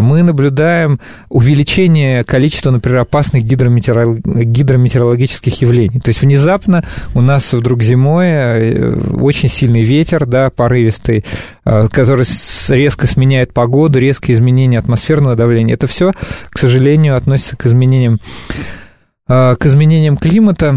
[0.00, 6.00] мы наблюдаем увеличение количества, например, опасных гидрометеорологических явлений.
[6.00, 6.82] То есть внезапно
[7.14, 11.24] у нас вдруг зимой э, очень сильный ветер, да, порывистый,
[11.64, 12.24] э, который
[12.68, 15.74] резко сменяет погоду, резкое изменение атмосферного давления.
[15.74, 16.12] Это все,
[16.50, 18.20] к сожалению, относится к изменениям
[19.28, 20.76] э, к изменениям климата.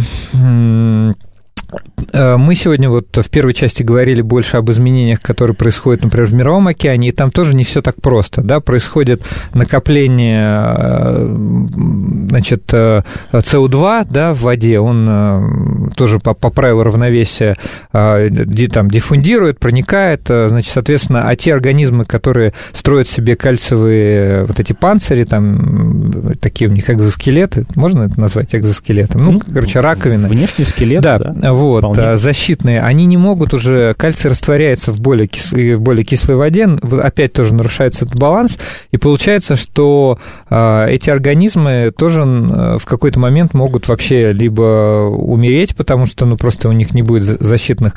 [2.12, 6.34] Э, мы сегодня вот в первой части говорили больше об изменениях, которые происходят, например, в
[6.34, 9.22] Мировом океане, и там тоже не все так просто, да, происходит
[9.54, 11.36] накопление, э,
[12.30, 17.56] значит, СО2, э, да, в воде, он тоже по, по правилу равновесия
[17.92, 25.24] там диффундирует, проникает, значит, соответственно, а те организмы, которые строят себе кальциевые вот эти панцири,
[25.24, 29.24] там, такие у них экзоскелеты, можно это назвать экзоскелетом?
[29.24, 30.28] Ну, ну короче, раковины.
[30.28, 31.18] Внешний скелет, да.
[31.18, 32.12] да вот, Вполне.
[32.12, 36.66] А, защитные, они не могут уже, кальций растворяется в более, кислой, в более кислой воде,
[36.66, 38.58] опять тоже нарушается этот баланс,
[38.92, 40.18] и получается, что
[40.50, 46.70] э, эти организмы тоже в какой-то момент могут вообще либо умереть, потому что ну, просто
[46.70, 47.94] у них не будет защитных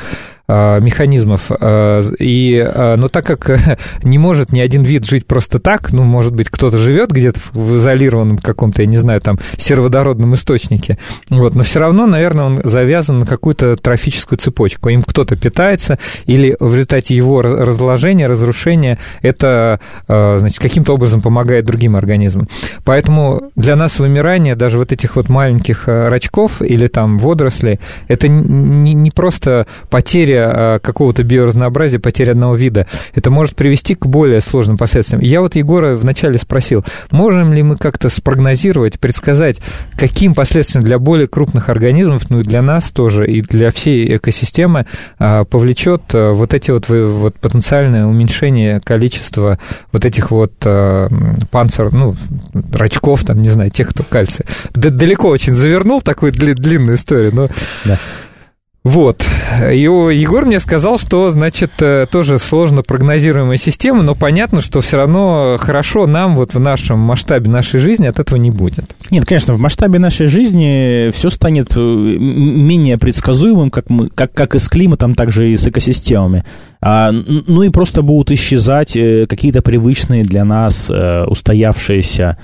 [0.48, 1.50] механизмов.
[1.50, 6.04] Э, и, э, но так как не может ни один вид жить просто так, ну,
[6.04, 10.98] может быть, кто-то живет где-то в изолированном каком-то, я не знаю, там, сероводородном источнике,
[11.30, 14.88] вот, но все равно, наверное, он завязан на какую-то трофическую цепочку.
[14.88, 21.96] Им кто-то питается, или в результате его разложения, разрушения это, значит, каким-то образом помогает другим
[21.96, 22.48] организмам.
[22.84, 28.94] Поэтому для нас вымирание даже вот этих вот маленьких рачков или там водорослей, это не,
[28.94, 34.76] не просто потеря Э, какого-то биоразнообразия, потеря одного вида, это может привести к более сложным
[34.76, 35.22] последствиям.
[35.22, 39.60] Я вот Егора вначале спросил, можем ли мы как-то спрогнозировать, предсказать,
[39.96, 44.86] каким последствиям для более крупных организмов, ну и для нас тоже, и для всей экосистемы
[45.18, 49.58] э, повлечет э, вот эти вот, вот потенциальное уменьшение количества
[49.92, 50.52] вот этих вот
[51.50, 52.14] панцир, ну,
[52.72, 54.44] рачков, там, не знаю, тех, кто кальций.
[54.74, 57.48] Далеко очень завернул такую длинную историю, но...
[57.84, 57.98] Да.
[58.84, 59.24] Вот.
[59.70, 64.96] И Егор мне сказал, что, значит, э, тоже сложно прогнозируемая система, но понятно, что все
[64.96, 68.96] равно хорошо нам вот в нашем масштабе нашей жизни от этого не будет.
[69.10, 74.56] Нет, конечно, в масштабе нашей жизни все станет э, менее предсказуемым, как, мы, как, как
[74.56, 76.44] и с климатом, так же и с экосистемами.
[76.80, 82.36] А, ну и просто будут исчезать э, какие-то привычные для нас устоявшиеся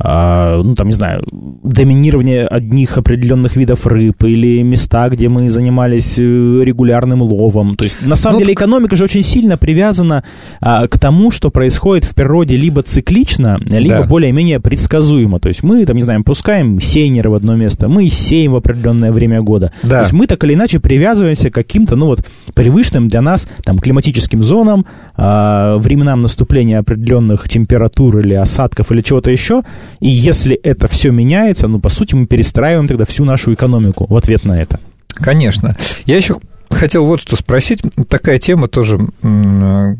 [0.00, 6.14] а, ну, там, не знаю, доминирование одних определенных видов рыб или места, где мы занимались
[6.18, 7.74] э, регулярным ловом.
[7.74, 10.22] То есть, на самом ну, деле, экономика же очень сильно привязана
[10.60, 14.04] а, к тому, что происходит в природе либо циклично, либо да.
[14.04, 15.40] более-менее предсказуемо.
[15.40, 19.10] То есть, мы, там, не знаю, пускаем сейнеры в одно место, мы сеем в определенное
[19.10, 19.72] время года.
[19.82, 19.88] Да.
[19.88, 23.80] То есть, мы так или иначе привязываемся к каким-то, ну, вот, привычным для нас, там,
[23.80, 29.64] климатическим зонам, а, временам наступления определенных температур или осадков или чего-то еще,
[30.00, 34.16] и если это все меняется, ну, по сути, мы перестраиваем тогда всю нашу экономику в
[34.16, 34.80] ответ на это.
[35.08, 35.76] Конечно.
[36.06, 36.36] Я еще
[36.70, 37.82] хотел вот что спросить.
[38.08, 38.98] Такая тема тоже,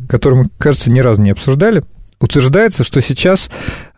[0.09, 1.83] которую мы, кажется, ни разу не обсуждали.
[2.21, 3.49] Утверждается, что сейчас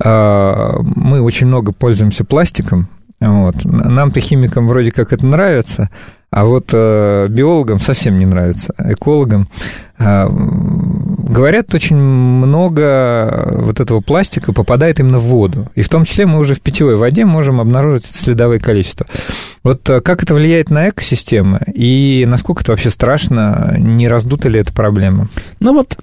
[0.04, 2.88] э, мы очень много пользуемся пластиком.
[3.18, 3.64] Вот.
[3.64, 5.90] Нам-то химикам вроде как это нравится,
[6.30, 9.48] а вот э, биологам совсем не нравится, экологам.
[9.98, 15.68] Э, говорят, очень много вот этого пластика попадает именно в воду.
[15.74, 19.06] И в том числе мы уже в питьевой воде можем обнаружить следовое количество.
[19.64, 24.60] Вот э, как это влияет на экосистемы и насколько это вообще страшно, не раздута ли
[24.60, 25.28] эта проблема?
[25.58, 25.96] Ну вот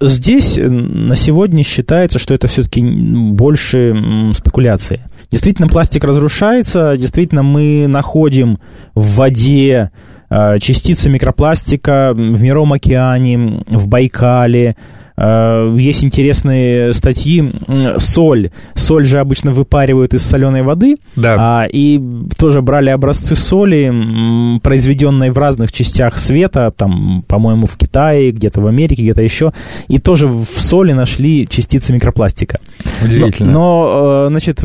[0.00, 5.02] здесь на сегодня считается, что это все-таки больше спекуляции.
[5.30, 8.58] Действительно, пластик разрушается, действительно, мы находим
[8.94, 14.76] в воде э, частицы микропластика в Мировом океане, в Байкале,
[15.16, 17.52] э, есть интересные статьи.
[17.98, 18.50] Соль.
[18.74, 20.96] Соль же обычно выпаривают из соленой воды.
[21.16, 21.36] Да.
[21.38, 22.00] А, и
[22.38, 28.66] тоже брали образцы соли, произведенной в разных частях света, там, по-моему, в Китае, где-то в
[28.66, 29.52] Америке, где-то еще.
[29.88, 32.58] И тоже в соли нашли частицы микропластика.
[33.02, 33.52] Удивительно.
[33.52, 34.64] Но, но э, значит,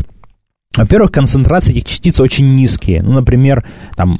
[0.76, 3.02] во-первых, концентрации этих частиц очень низкие.
[3.02, 3.64] Ну, например,
[3.96, 4.18] там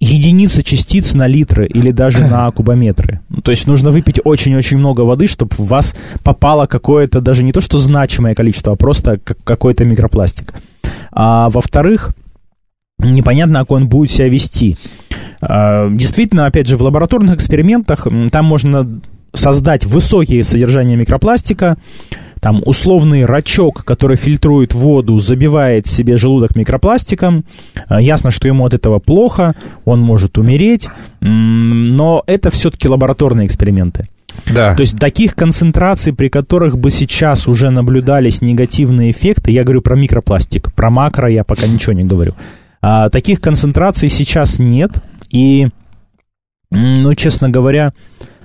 [0.00, 3.20] единица частиц на литры или даже на кубометры.
[3.28, 5.94] Ну, то есть нужно выпить очень-очень много воды, чтобы в вас
[6.24, 10.54] попало какое-то даже не то что значимое количество, а просто какой-то микропластик.
[11.12, 12.14] А во-вторых,
[12.98, 14.76] непонятно, как он будет себя вести.
[15.40, 19.00] А, действительно, опять же, в лабораторных экспериментах там можно
[19.34, 21.76] создать высокие содержания микропластика,
[22.42, 27.44] там условный рачок, который фильтрует воду, забивает себе желудок микропластиком.
[27.86, 30.88] А, ясно, что ему от этого плохо, он может умереть,
[31.20, 34.08] но это все-таки лабораторные эксперименты.
[34.52, 34.74] Да.
[34.74, 39.94] То есть таких концентраций, при которых бы сейчас уже наблюдались негативные эффекты, я говорю про
[39.94, 42.34] микропластик, про макро я пока ничего не говорю.
[42.80, 44.90] А, таких концентраций сейчас нет,
[45.30, 45.68] и,
[46.72, 47.92] ну, честно говоря,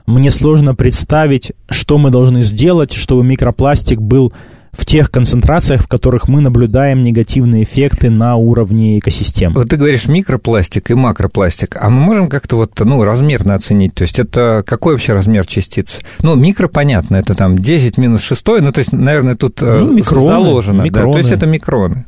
[0.07, 4.33] мне сложно представить, что мы должны сделать, чтобы микропластик был
[4.77, 9.53] в тех концентрациях, в которых мы наблюдаем негативные эффекты на уровне экосистем.
[9.53, 14.03] Вот ты говоришь микропластик и макропластик, а мы можем как-то вот, ну, размерно оценить, то
[14.03, 15.99] есть это какой вообще размер частиц?
[16.21, 19.91] Ну, микро, понятно, это там 10 минус 6, ну, то есть, наверное, тут э, ну,
[19.91, 21.07] микроны, заложено, микроны.
[21.07, 22.05] да, то есть это микроны.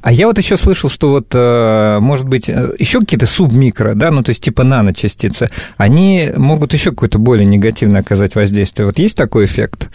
[0.00, 4.10] А я вот еще слышал, что вот, э, может быть, э, еще какие-то субмикро, да,
[4.10, 8.86] ну, то есть типа наночастицы, они могут еще какое-то более негативное оказать воздействие.
[8.86, 9.88] Вот есть такой эффект?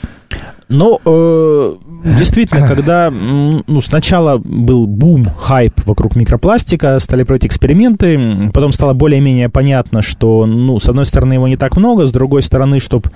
[0.67, 1.75] Ну, э,
[2.17, 9.49] действительно, когда ну, сначала был бум, хайп вокруг микропластика, стали проводить эксперименты, потом стало более-менее
[9.49, 13.09] понятно, что, ну, с одной стороны, его не так много, с другой стороны, чтобы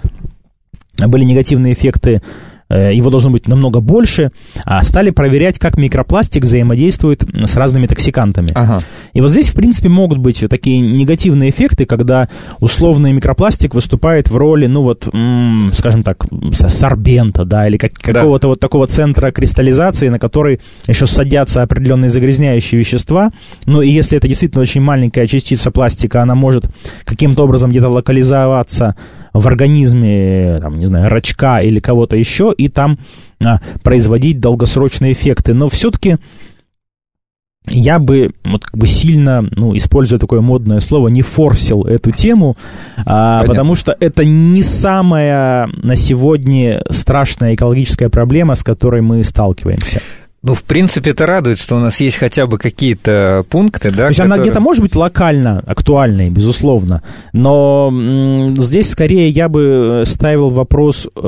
[1.08, 2.22] были негативные эффекты
[2.74, 4.32] его должно быть намного больше,
[4.66, 8.52] а стали проверять, как микропластик взаимодействует с разными токсикантами.
[8.56, 8.82] Ага.
[9.14, 14.38] И вот здесь, в принципе, могут быть такие негативные эффекты, когда условный микропластик выступает в
[14.38, 15.08] роли, ну вот,
[15.74, 18.48] скажем так, сорбента, да, или как, какого-то да.
[18.50, 23.32] вот такого центра кристаллизации, на который еще садятся определенные загрязняющие вещества.
[23.66, 26.66] Ну и если это действительно очень маленькая частица пластика, она может
[27.06, 28.96] каким-то образом где-то локализоваться
[29.34, 33.00] в организме, там, не знаю, рачка или кого-то еще, и там
[33.44, 35.54] а, производить долгосрочные эффекты.
[35.54, 36.18] Но все-таки
[37.68, 42.56] я бы вот как бы сильно, ну, используя такое модное слово, не форсил эту тему,
[43.06, 50.02] а, потому что это не самая на сегодня страшная экологическая проблема, с которой мы сталкиваемся.
[50.44, 54.04] Ну, в принципе, это радует, что у нас есть хотя бы какие-то пункты, да.
[54.04, 54.34] То есть которые...
[54.34, 57.02] она где-то может быть локально актуальной, безусловно,
[57.32, 57.90] но
[58.58, 61.20] здесь скорее я бы ставил вопрос э,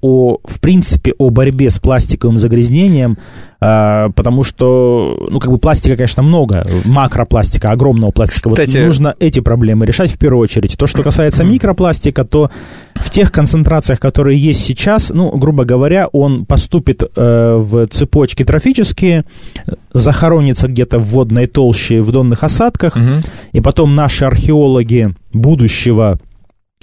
[0.00, 3.16] о, в принципе, о борьбе с пластиковым загрязнением
[3.60, 8.50] а, потому что, ну, как бы пластика, конечно, много, макропластика, огромного пластика.
[8.50, 8.76] Кстати...
[8.76, 10.76] Вот нужно эти проблемы решать в первую очередь.
[10.78, 12.50] То, что касается микропластика, то
[13.00, 19.24] в тех концентрациях, которые есть сейчас, ну, грубо говоря, он поступит э, в цепочки трофические,
[19.92, 23.22] захоронится где-то в водной толще в донных осадках, угу.
[23.52, 26.18] и потом наши археологи будущего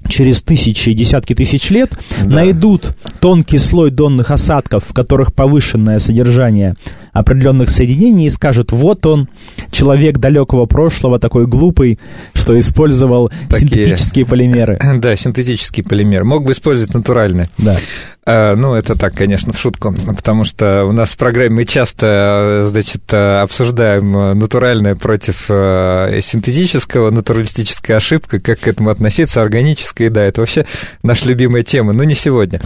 [0.08, 2.36] через тысячи, десятки тысяч лет да.
[2.36, 6.76] найдут тонкий слой донных осадков, в которых повышенное содержание
[7.16, 9.30] определенных соединений и скажут, вот он,
[9.72, 11.98] человек далекого прошлого, такой глупый,
[12.34, 13.70] что использовал Такие...
[13.70, 14.80] синтетические полимеры.
[15.06, 16.26] Да, синтетические полимеры.
[16.26, 17.50] Мог бы использовать натуральные.
[17.58, 17.78] Да.
[18.26, 22.66] А, ну, это так, конечно, в шутку, потому что у нас в программе мы часто,
[22.68, 30.42] значит, обсуждаем натуральное против э, синтетического, натуралистическая ошибка, как к этому относиться, органическая еда, это
[30.42, 30.66] вообще
[31.02, 32.60] наша любимая тема, но не сегодня.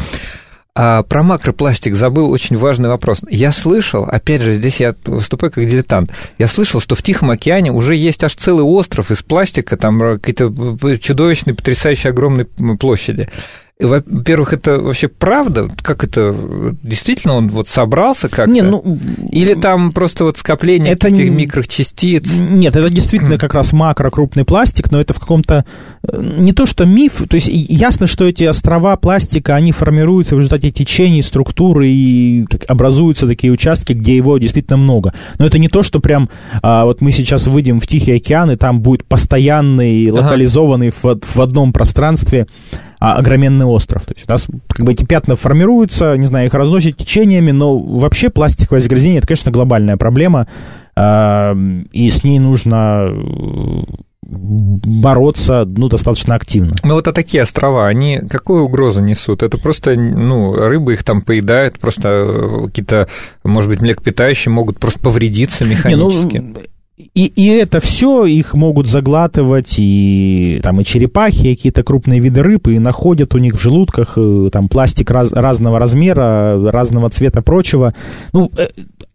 [0.76, 3.22] А про макропластик забыл очень важный вопрос.
[3.30, 7.72] Я слышал, опять же, здесь я выступаю как дилетант, я слышал, что в Тихом океане
[7.72, 12.45] уже есть аж целый остров из пластика, там какие-то чудовищные, потрясающие огромные
[12.80, 13.30] площади.
[13.82, 15.69] Во-первых, это вообще правда?
[15.82, 16.36] Как это?
[16.84, 18.51] Действительно он вот собрался как-то?
[18.51, 18.99] Не, ну,
[19.32, 22.30] Или там просто вот скопление это этих микрочастиц?
[22.39, 25.63] Нет, это действительно как раз макрокрупный пластик, но это в каком-то...
[26.03, 30.39] Э, не то, что миф, то есть ясно, что эти острова пластика, они формируются в
[30.39, 35.13] результате течений, структуры, и образуются такие участки, где его действительно много.
[35.38, 36.30] Но это не то, что прям
[36.61, 41.15] а, вот мы сейчас выйдем в Тихий океан, и там будет постоянный, локализованный ага.
[41.15, 42.45] в, в одном пространстве
[43.00, 44.06] а, огроменный остров.
[44.06, 47.78] То есть у нас как бы эти пятна формируются, не знаю, их разносят течениями, но
[47.78, 50.47] вообще пластиковое загрязнение это, конечно, глобальная проблема,
[50.95, 51.56] а,
[51.91, 53.82] и с ней нужно э,
[54.22, 56.76] бороться, ну, достаточно активно.
[56.84, 59.43] Ну, вот а такие острова, они какую угрозу несут?
[59.43, 63.08] Это просто, ну, рыбы их там поедают, просто э, какие-то,
[63.45, 66.34] может быть, млекопитающие могут просто повредиться механически.
[66.34, 66.60] Не, ну,
[67.00, 72.43] и, и это все их могут заглатывать и там и черепахи, и какие-то крупные виды
[72.43, 77.41] рыб, и находят у них в желудках э, там пластик раз, разного размера, разного цвета,
[77.41, 77.93] прочего.
[78.34, 78.68] Ну, э,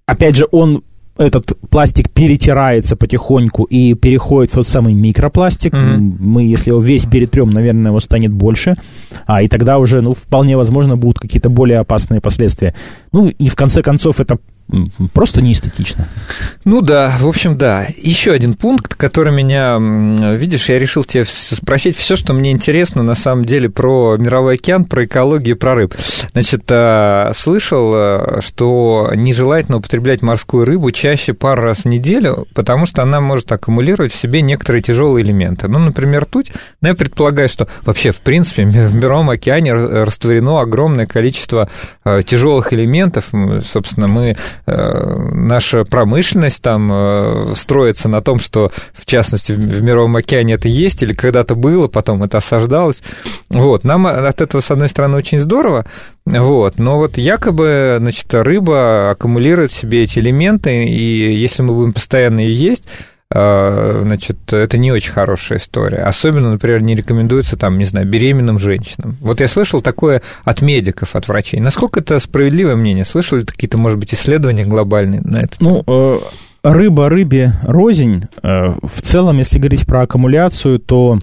[0.07, 0.83] опять же, он
[1.17, 5.73] этот пластик перетирается потихоньку и переходит в тот самый микропластик.
[5.73, 6.17] Mm-hmm.
[6.19, 8.75] Мы, если его весь перетрем, наверное, его станет больше.
[9.27, 12.75] А, и тогда уже, ну, вполне возможно, будут какие-то более опасные последствия.
[13.13, 14.39] Ну, и в конце концов, это
[15.13, 16.09] просто неэстетично.
[16.65, 17.87] Ну да, в общем, да.
[17.97, 19.79] Еще один пункт, который меня,
[20.35, 24.85] видишь, я решил тебе спросить все, что мне интересно на самом деле про мировой океан,
[24.85, 25.95] про экологию, про рыб.
[26.33, 32.87] Значит, а, слышал, а, что нежелательно употреблять морскую рыбу чаще пару раз в неделю, потому
[32.87, 35.69] что она может аккумулировать в себе некоторые тяжелые элементы.
[35.69, 36.53] Ну, например, ртуть.
[36.81, 41.69] Но я предполагаю, что вообще, в принципе, в мировом океане растворено огромное количество
[42.03, 43.27] а, тяжелых элементов.
[43.63, 44.37] Собственно, мы Э,
[44.67, 51.03] наша промышленность там э, строится на том, что, в частности, в Мировом океане это есть
[51.03, 53.03] или когда-то было, потом это осаждалось.
[53.51, 55.87] Вот, нам от этого, с одной стороны, очень здорово,
[56.27, 61.93] вот, но вот якобы, значит, рыба аккумулирует в себе эти элементы, и если мы будем
[61.93, 62.89] постоянно ее есть,
[63.35, 65.99] значит, это не очень хорошая история.
[65.99, 69.17] Особенно, например, не рекомендуется, там, не знаю, беременным женщинам.
[69.21, 71.61] Вот я слышал такое от медиков, от врачей.
[71.61, 73.05] Насколько это справедливое мнение?
[73.05, 75.57] Слышал ли какие-то, может быть, исследования глобальные на это?
[75.61, 76.19] Ну, э,
[76.63, 78.25] рыба рыбе рознь.
[78.43, 81.19] Э, в целом, если говорить про аккумуляцию, то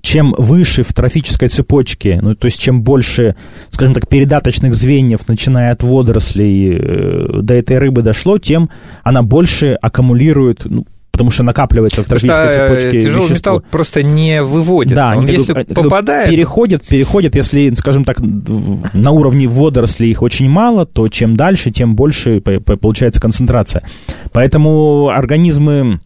[0.00, 3.36] чем выше в трофической цепочке, ну, то есть чем больше,
[3.70, 8.70] скажем так, передаточных звеньев, начиная от водорослей, э, до этой рыбы дошло, тем
[9.02, 13.54] она больше аккумулирует, ну, потому что накапливается в трофической э, цепочке тяжелый вещество.
[13.54, 14.94] металл просто не выводит.
[14.94, 16.30] Да, он, если как, попадает...
[16.30, 21.94] Переходит, переходит, если, скажем так, на уровне водорослей их очень мало, то чем дальше, тем
[21.94, 23.82] больше получается концентрация.
[24.32, 26.00] Поэтому организмы,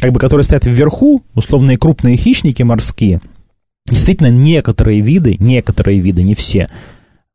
[0.00, 3.20] как бы, которые стоят вверху, условные крупные хищники морские,
[3.86, 6.70] действительно некоторые виды, некоторые виды, не все,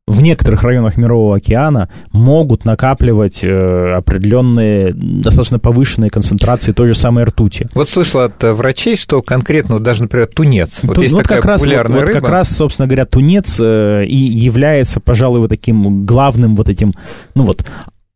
[0.08, 7.24] в некоторых районах Мирового океана могут накапливать э, определенные достаточно повышенные концентрации той же самой
[7.24, 7.68] ртути.
[7.74, 10.80] Вот слышал от э, врачей, что конкретно вот даже, например, тунец.
[10.82, 12.14] Вот Ту, есть вот такая как популярная раз, рыба.
[12.14, 16.94] Вот как раз, собственно говоря, тунец э, и является, пожалуй, вот таким главным вот этим,
[17.34, 17.64] ну вот,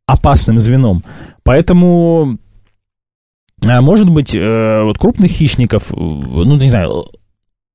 [0.07, 1.05] опасным звеном.
[1.43, 2.39] Поэтому,
[3.63, 7.05] э, может быть, э, вот крупных хищников, э, ну, не знаю,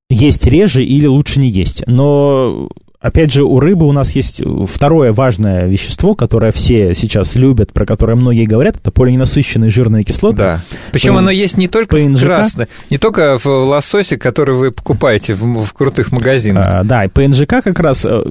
[0.10, 1.84] есть реже или лучше не есть.
[1.86, 2.70] Но
[3.00, 7.86] Опять же, у рыбы у нас есть второе важное вещество, которое все сейчас любят, про
[7.86, 10.38] которое многие говорят, это полиненасыщенные жирные кислоты.
[10.38, 10.62] Да.
[10.92, 11.20] Причем По...
[11.20, 12.22] оно есть не только ПНЖК.
[12.22, 16.66] в красной, не только в лососе, который вы покупаете в, в крутых магазинах.
[16.68, 18.24] А, да, и ПНЖК как раз э,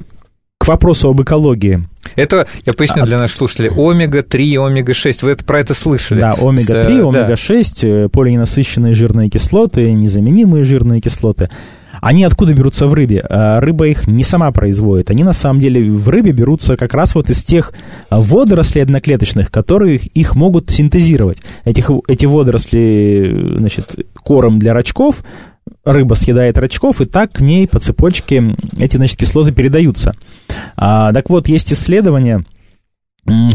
[0.57, 1.87] к вопросу об экологии.
[2.17, 6.19] Это, я поясню для наших слушателей, омега-3, омега-6, вы это, про это слышали?
[6.19, 8.09] Да, омега-3, омега-6, да.
[8.09, 11.49] полиненасыщенные жирные кислоты, незаменимые жирные кислоты–
[12.01, 13.23] они откуда берутся в рыбе?
[13.29, 15.09] А, рыба их не сама производит.
[15.09, 17.73] Они на самом деле в рыбе берутся как раз вот из тех
[18.09, 21.41] а, водорослей одноклеточных, которые их могут синтезировать.
[21.65, 25.23] Этих, эти водоросли, значит, корм для рачков
[25.83, 30.13] рыба съедает рачков, и так к ней по цепочке эти, значит, кислоты передаются.
[30.75, 32.45] А, так вот, есть исследования,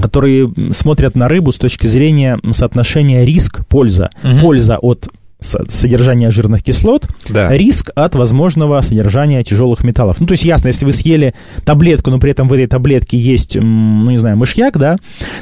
[0.00, 4.10] которые смотрят на рыбу с точки зрения соотношения риск-польза.
[4.22, 4.40] Угу.
[4.40, 5.08] Польза от
[5.42, 7.50] содержания жирных кислот, да.
[7.52, 10.20] риск от возможного содержания тяжелых металлов.
[10.20, 11.34] Ну, то есть, ясно, если вы съели
[11.64, 14.96] таблетку, но при этом в этой таблетке есть, ну, не знаю, мышьяк, да,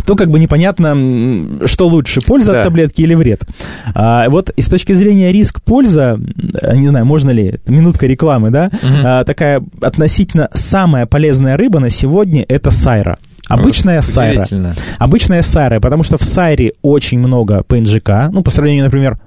[0.04, 0.96] то как бы непонятно,
[1.66, 2.58] что лучше, польза да.
[2.60, 3.42] от таблетки или вред.
[3.94, 6.18] А, вот и с точки зрения риск-польза,
[6.74, 8.94] не знаю, можно ли, минутка рекламы, да, угу.
[9.04, 13.18] а, такая относительно самая полезная рыба на сегодня это сайра.
[13.48, 14.46] Обычная сайра.
[14.98, 19.18] Обычная сайра, потому что в сайре очень много ПНЖК, ну, по сравнению, например,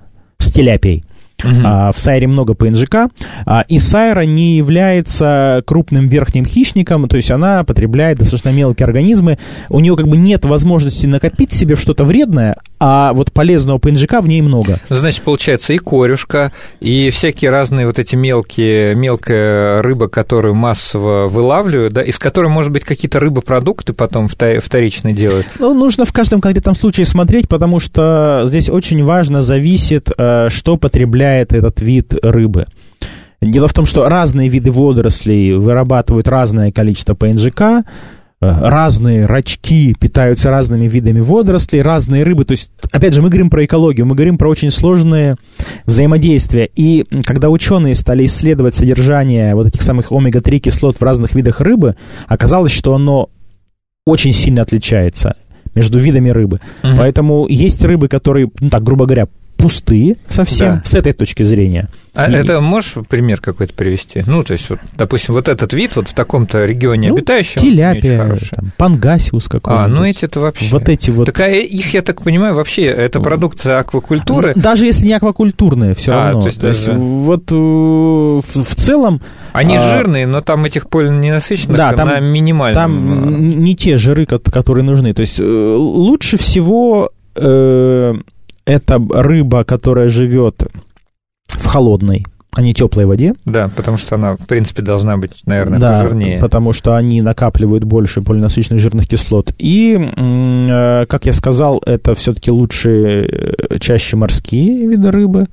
[0.44, 1.04] с теляпией.
[1.44, 1.62] Uh-huh.
[1.66, 3.10] А, в Сайре много ПНЖК,
[3.46, 9.38] а, и Сайра не является крупным верхним хищником, то есть она потребляет достаточно мелкие организмы,
[9.70, 12.56] у нее как бы нет возможности накопить себе что-то вредное,
[12.86, 14.78] а вот полезного ПНЖК в ней много.
[14.90, 21.30] Ну, значит, получается и корюшка, и всякие разные вот эти мелкие, мелкая рыба, которую массово
[21.30, 25.48] вылавливают, да, из которой, может быть, какие-то рыбопродукты потом вторично делают?
[25.60, 30.76] Ну, нужно в каждом конкретном случае смотреть, потому что здесь очень важно зависит, э, что
[30.76, 32.66] потребляет этот вид рыбы.
[33.40, 37.86] Дело в том, что разные виды водорослей вырабатывают разное количество ПНЖК,
[38.62, 42.46] разные рачки питаются разными видами водорослей, разные рыбы.
[42.46, 45.36] То есть, опять же, мы говорим про экологию, мы говорим про очень сложные
[45.86, 46.70] взаимодействия.
[46.76, 51.96] И когда ученые стали исследовать содержание вот этих самых омега-3 кислот в разных видах рыбы,
[52.28, 53.30] оказалось, что оно
[54.06, 55.38] очень сильно отличается
[55.76, 56.60] между видами рыбы.
[56.84, 56.94] Угу.
[56.98, 59.28] Поэтому есть рыбы, которые, ну так, грубо говоря,
[59.64, 60.82] пустые совсем, да.
[60.84, 61.88] с этой точки зрения.
[62.16, 62.34] А и...
[62.34, 64.24] это можешь пример какой-то привести?
[64.28, 68.38] Ну, то есть, вот, допустим, вот этот вид вот в таком-то регионе ну, обитающий, Теляпия,
[68.52, 69.86] там, пангасиус какой-нибудь.
[69.86, 70.68] А, ну эти-то вообще...
[70.70, 71.28] Вот эти вот...
[71.28, 74.52] Так а их, я так понимаю, вообще это продукция аквакультуры?
[74.54, 76.42] Ну, даже если не аквакультурные, все а, равно.
[76.42, 77.00] То есть, то есть даже...
[77.00, 79.22] вот э, в, в целом...
[79.54, 79.90] Они а...
[79.90, 82.74] жирные, но там этих полиненасыщенных да, там, на минимальном...
[82.74, 85.14] Там не те жиры, которые нужны.
[85.14, 88.14] То есть э, лучше всего э,
[88.66, 90.68] это рыба, которая живет
[91.48, 93.34] в холодной, а не теплой воде.
[93.46, 96.40] Да, потому что она, в принципе, должна быть, наверное, да, пожирнее.
[96.40, 99.54] потому что они накапливают больше полинасыщенных жирных кислот.
[99.58, 103.28] И, э, как я сказал, это все-таки лучше,
[103.70, 105.48] э, чаще морские виды рыбы.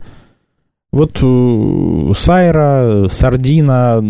[0.92, 4.02] Вот э, сайра, сардина,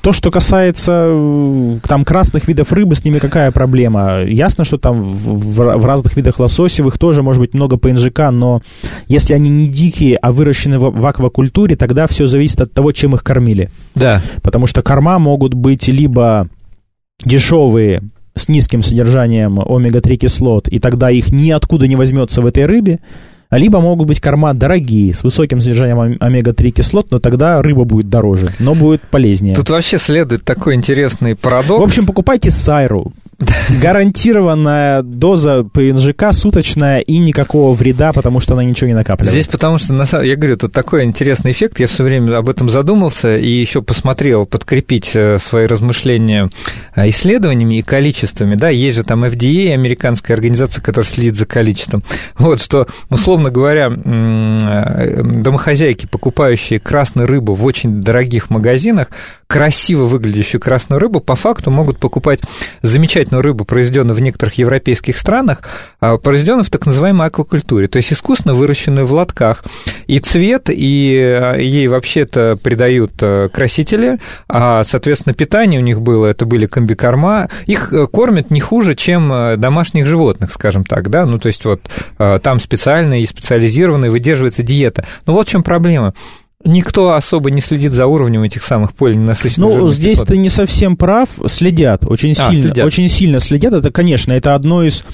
[0.00, 4.22] то, что касается э, там красных видов рыбы, с ними какая проблема?
[4.22, 8.62] Ясно, что там в, в разных видах лососевых тоже может быть много ПНЖК, но
[9.06, 13.14] если они не дикие, а выращены в, в аквакультуре, тогда все зависит от того, чем
[13.14, 13.70] их кормили.
[13.94, 14.22] Да.
[14.42, 16.48] Потому что корма могут быть либо
[17.24, 18.02] дешевые,
[18.34, 23.00] с низким содержанием омега-3 кислот, и тогда их ниоткуда не возьмется в этой рыбе,
[23.50, 28.52] либо могут быть корма дорогие, с высоким содержанием омега-3 кислот, но тогда рыба будет дороже,
[28.58, 29.54] но будет полезнее.
[29.54, 31.80] Тут вообще следует такой интересный парадокс.
[31.80, 33.12] В общем, покупайте сайру.
[33.82, 39.32] Гарантированная доза ПНЖК суточная и никакого вреда, потому что она ничего не накапливает.
[39.32, 43.36] Здесь потому что, я говорю, тут такой интересный эффект, я все время об этом задумался
[43.36, 46.48] и еще посмотрел, подкрепить э, свои размышления
[46.94, 52.02] э, исследованиями и количествами, да, есть же там FDA, американская организация, которая следит за количеством,
[52.38, 59.08] вот, что, условно говоря, э, домохозяйки, покупающие красную рыбу в очень дорогих магазинах,
[59.46, 62.40] красиво выглядящую красную рыбу, по факту могут покупать
[62.80, 65.62] замечательную замечательную рыбу, произведенную в некоторых европейских странах,
[66.00, 69.64] а, произведенную в так называемой аквакультуре, то есть искусственно выращенную в лотках.
[70.06, 74.18] И цвет, и а, ей вообще-то придают а, красители,
[74.48, 77.48] а, соответственно, питание у них было, это были комбикорма.
[77.66, 81.64] Их э, кормят не хуже, чем э, домашних животных, скажем так, да, ну, то есть
[81.64, 81.80] вот
[82.16, 85.04] там специальная и специализированная выдерживается диета.
[85.26, 86.14] Но вот в чем проблема
[86.64, 90.28] никто особо не следит за уровнем этих самых полиненасыщенных Ну, здесь кислот.
[90.28, 92.86] ты не совсем прав, следят, очень а, сильно, следят.
[92.86, 93.72] очень сильно следят.
[93.74, 95.04] Это, конечно, это одно из,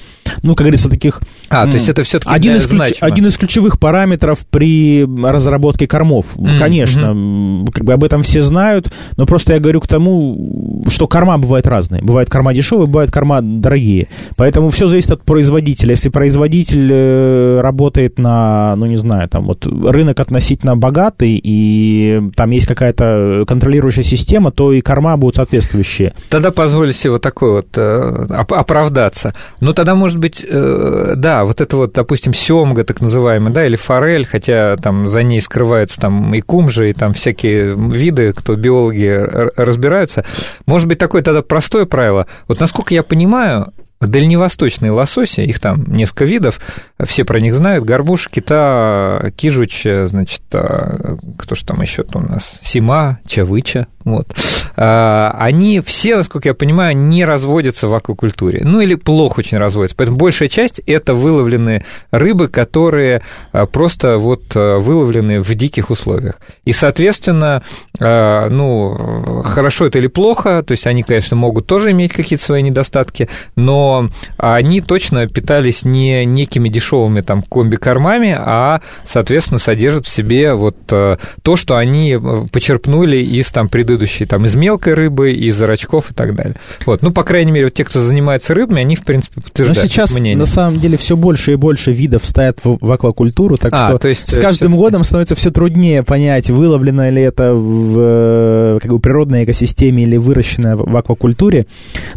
[0.43, 1.21] ну, как говорится, таких...
[1.49, 5.87] А, то есть это все таки один из, ключ, один из ключевых параметров при разработке
[5.87, 6.37] кормов.
[6.37, 6.59] Mm-hmm.
[6.59, 7.73] Конечно, mm-hmm.
[7.73, 11.67] как бы об этом все знают, но просто я говорю к тому, что корма бывает
[11.67, 12.03] разные.
[12.03, 14.09] Бывает корма дешевые, бывает корма дорогие.
[14.37, 15.91] Поэтому все зависит от производителя.
[15.91, 22.51] Если производитель э, работает на, ну, не знаю, там вот рынок относительно богатый, и там
[22.51, 26.13] есть какая-то контролирующая система, то и корма будут соответствующие.
[26.29, 29.35] Тогда позволю себе вот такой вот э, оправдаться.
[29.61, 33.77] Ну, тогда, может быть, э, да, вот это вот, допустим, семга так называемая, да, или
[33.77, 39.09] форель, хотя там за ней скрывается там и кумжа, и там всякие виды, кто биологи
[39.57, 40.25] разбираются.
[40.67, 42.27] Может быть, такое тогда простое правило.
[42.49, 43.73] Вот насколько я понимаю,
[44.07, 46.61] дальневосточные лососи, их там несколько видов,
[47.05, 52.59] все про них знают, горбуш, кита, кижуч, значит, а, кто же там еще у нас,
[52.63, 54.29] сима, чавыча, вот.
[54.77, 59.97] А, они все, насколько я понимаю, не разводятся в аквакультуре, ну или плохо очень разводятся,
[59.97, 63.23] поэтому большая часть– это выловленные рыбы, которые
[63.53, 66.41] а, просто вот выловлены в диких условиях.
[66.65, 67.63] И, соответственно,
[67.99, 73.29] ну, хорошо это или плохо, то есть они, конечно, могут тоже иметь какие-то свои недостатки,
[73.57, 73.92] но
[74.37, 81.17] они точно питались не некими дешевыми там комби-кормами, а, соответственно, содержат в себе вот э,
[81.43, 86.15] то, что они э, почерпнули из там предыдущей, там, из мелкой рыбы, из рачков и
[86.15, 86.57] так далее.
[86.87, 89.89] Вот, ну, по крайней мере, вот те, кто занимается рыбами, они, в принципе, подтверждают Но
[89.89, 90.37] сейчас, мнение.
[90.37, 93.99] на самом деле, все больше и больше видов стоят в, в аквакультуру, так а, что
[93.99, 98.91] то есть с каждым годом становится все труднее понять, выловлено ли это в э, как
[98.91, 101.67] бы, природной экосистеме или выращенное в аквакультуре.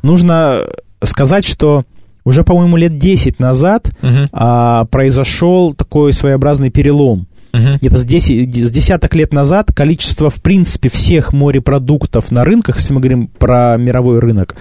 [0.01, 0.67] Нужно
[1.05, 1.85] сказать, что
[2.23, 4.29] уже, по-моему, лет 10 назад uh-huh.
[4.31, 7.27] а, произошел такой своеобразный перелом.
[7.53, 7.77] Uh-huh.
[7.77, 12.93] Где-то с, 10, с десяток лет назад количество, в принципе, всех морепродуктов на рынках, если
[12.93, 14.55] мы говорим про мировой рынок,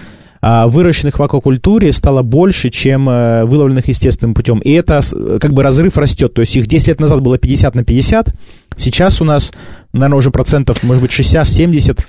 [0.47, 4.59] а, выращенных в аквакультуре стало больше, чем э, выловленных естественным путем.
[4.59, 5.01] И это
[5.41, 6.35] как бы разрыв растет.
[6.35, 8.31] То есть их 10 лет назад было 50 на 50,
[8.77, 9.51] сейчас у нас,
[9.91, 11.99] наверное, уже процентов, может быть, 60-70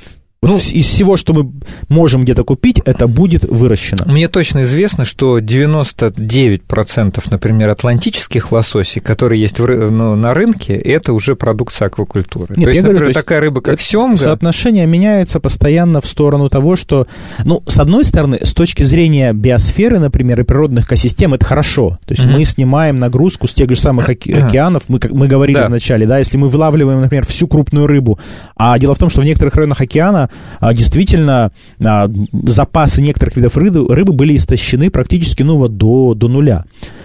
[0.43, 1.51] ну, из всего, что мы
[1.89, 4.05] можем где-то купить, это будет выращено.
[4.07, 11.12] Мне точно известно, что 99%, например, атлантических лососей, которые есть в, ну, на рынке, это
[11.14, 12.55] уже продукция аквакультуры.
[12.57, 14.16] Нет, то есть, например, говорю, то такая рыба, как семга...
[14.16, 17.07] Соотношение меняется постоянно в сторону того, что,
[17.45, 21.99] ну, с одной стороны, с точки зрения биосферы, например, и природных экосистем, это хорошо.
[22.05, 22.32] То есть угу.
[22.32, 25.68] мы снимаем нагрузку с тех же самых океанов, мы, как мы говорили да.
[25.68, 28.18] вначале, да, если мы вылавливаем, например, всю крупную рыбу,
[28.55, 30.26] а дело в том, что в некоторых районах океана
[30.61, 31.53] а, действительно
[31.85, 32.11] а,
[32.45, 36.64] запасы некоторых видов рыбы, рыбы были истощены практически ну, вот до, до нуля.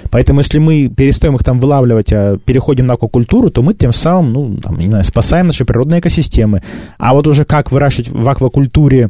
[0.10, 4.34] Поэтому если мы перестаем их там вылавливать, а переходим на аквакультуру, то мы тем самым,
[4.34, 6.64] ну, там, не знаю, спасаем наши природные экосистемы.
[6.98, 9.10] А вот уже как выращивать в аквакультуре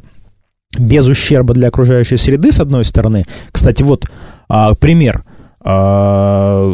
[0.78, 3.26] без ущерба для окружающей среды, с одной стороны.
[3.52, 4.06] Кстати, вот
[4.48, 5.24] а, пример.
[5.64, 6.68] А,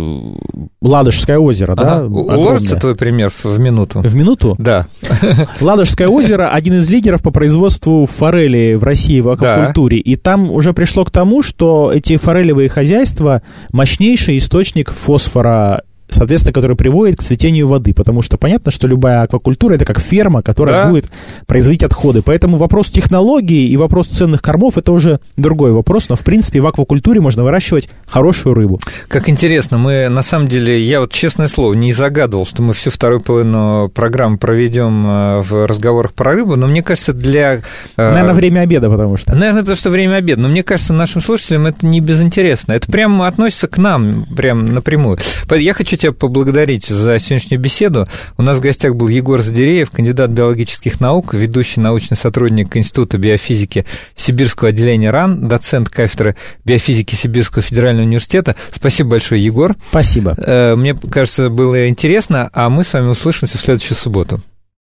[0.82, 1.84] Ладожское озеро, ага.
[1.84, 2.06] да?
[2.06, 4.00] Уложится твой пример в минуту?
[4.00, 4.56] В минуту?
[4.58, 4.88] Да.
[5.62, 9.98] Ладожское озеро один из лидеров по производству форели в России в аквакультуре.
[9.98, 10.12] Да.
[10.12, 16.76] И там уже пришло к тому, что эти форелевые хозяйства мощнейший источник фосфора соответственно, который
[16.76, 20.90] приводит к цветению воды, потому что понятно, что любая аквакультура это как ферма, которая да.
[20.90, 21.12] будет
[21.46, 22.22] производить отходы.
[22.22, 26.68] Поэтому вопрос технологии и вопрос ценных кормов это уже другой вопрос, но в принципе в
[26.68, 28.80] аквакультуре можно выращивать хорошую рыбу.
[29.08, 32.90] Как интересно, мы на самом деле, я вот честное слово не загадывал, что мы всю
[32.90, 37.56] вторую половину программы проведем э, в разговорах про рыбу, но мне кажется, для...
[37.56, 37.62] Э,
[37.98, 39.36] Наверное, время обеда, потому что.
[39.36, 42.74] Наверное, потому что время обеда, но мне кажется, нашим слушателям это не безинтересно.
[42.74, 45.20] Это прямо относится к нам, прям напрямую.
[45.52, 48.08] Я хочу тебя поблагодарить за сегодняшнюю беседу.
[48.38, 53.86] У нас в гостях был Егор Задереев, кандидат биологических наук, ведущий научный сотрудник Института биофизики
[54.16, 58.56] Сибирского отделения РАН, доцент кафедры биофизики Сибирского федерального университета.
[58.74, 59.76] Спасибо большое, Егор.
[59.90, 60.36] Спасибо.
[60.38, 64.42] Э, мне кажется, было интересно, а мы с вами услышимся в следующую субботу.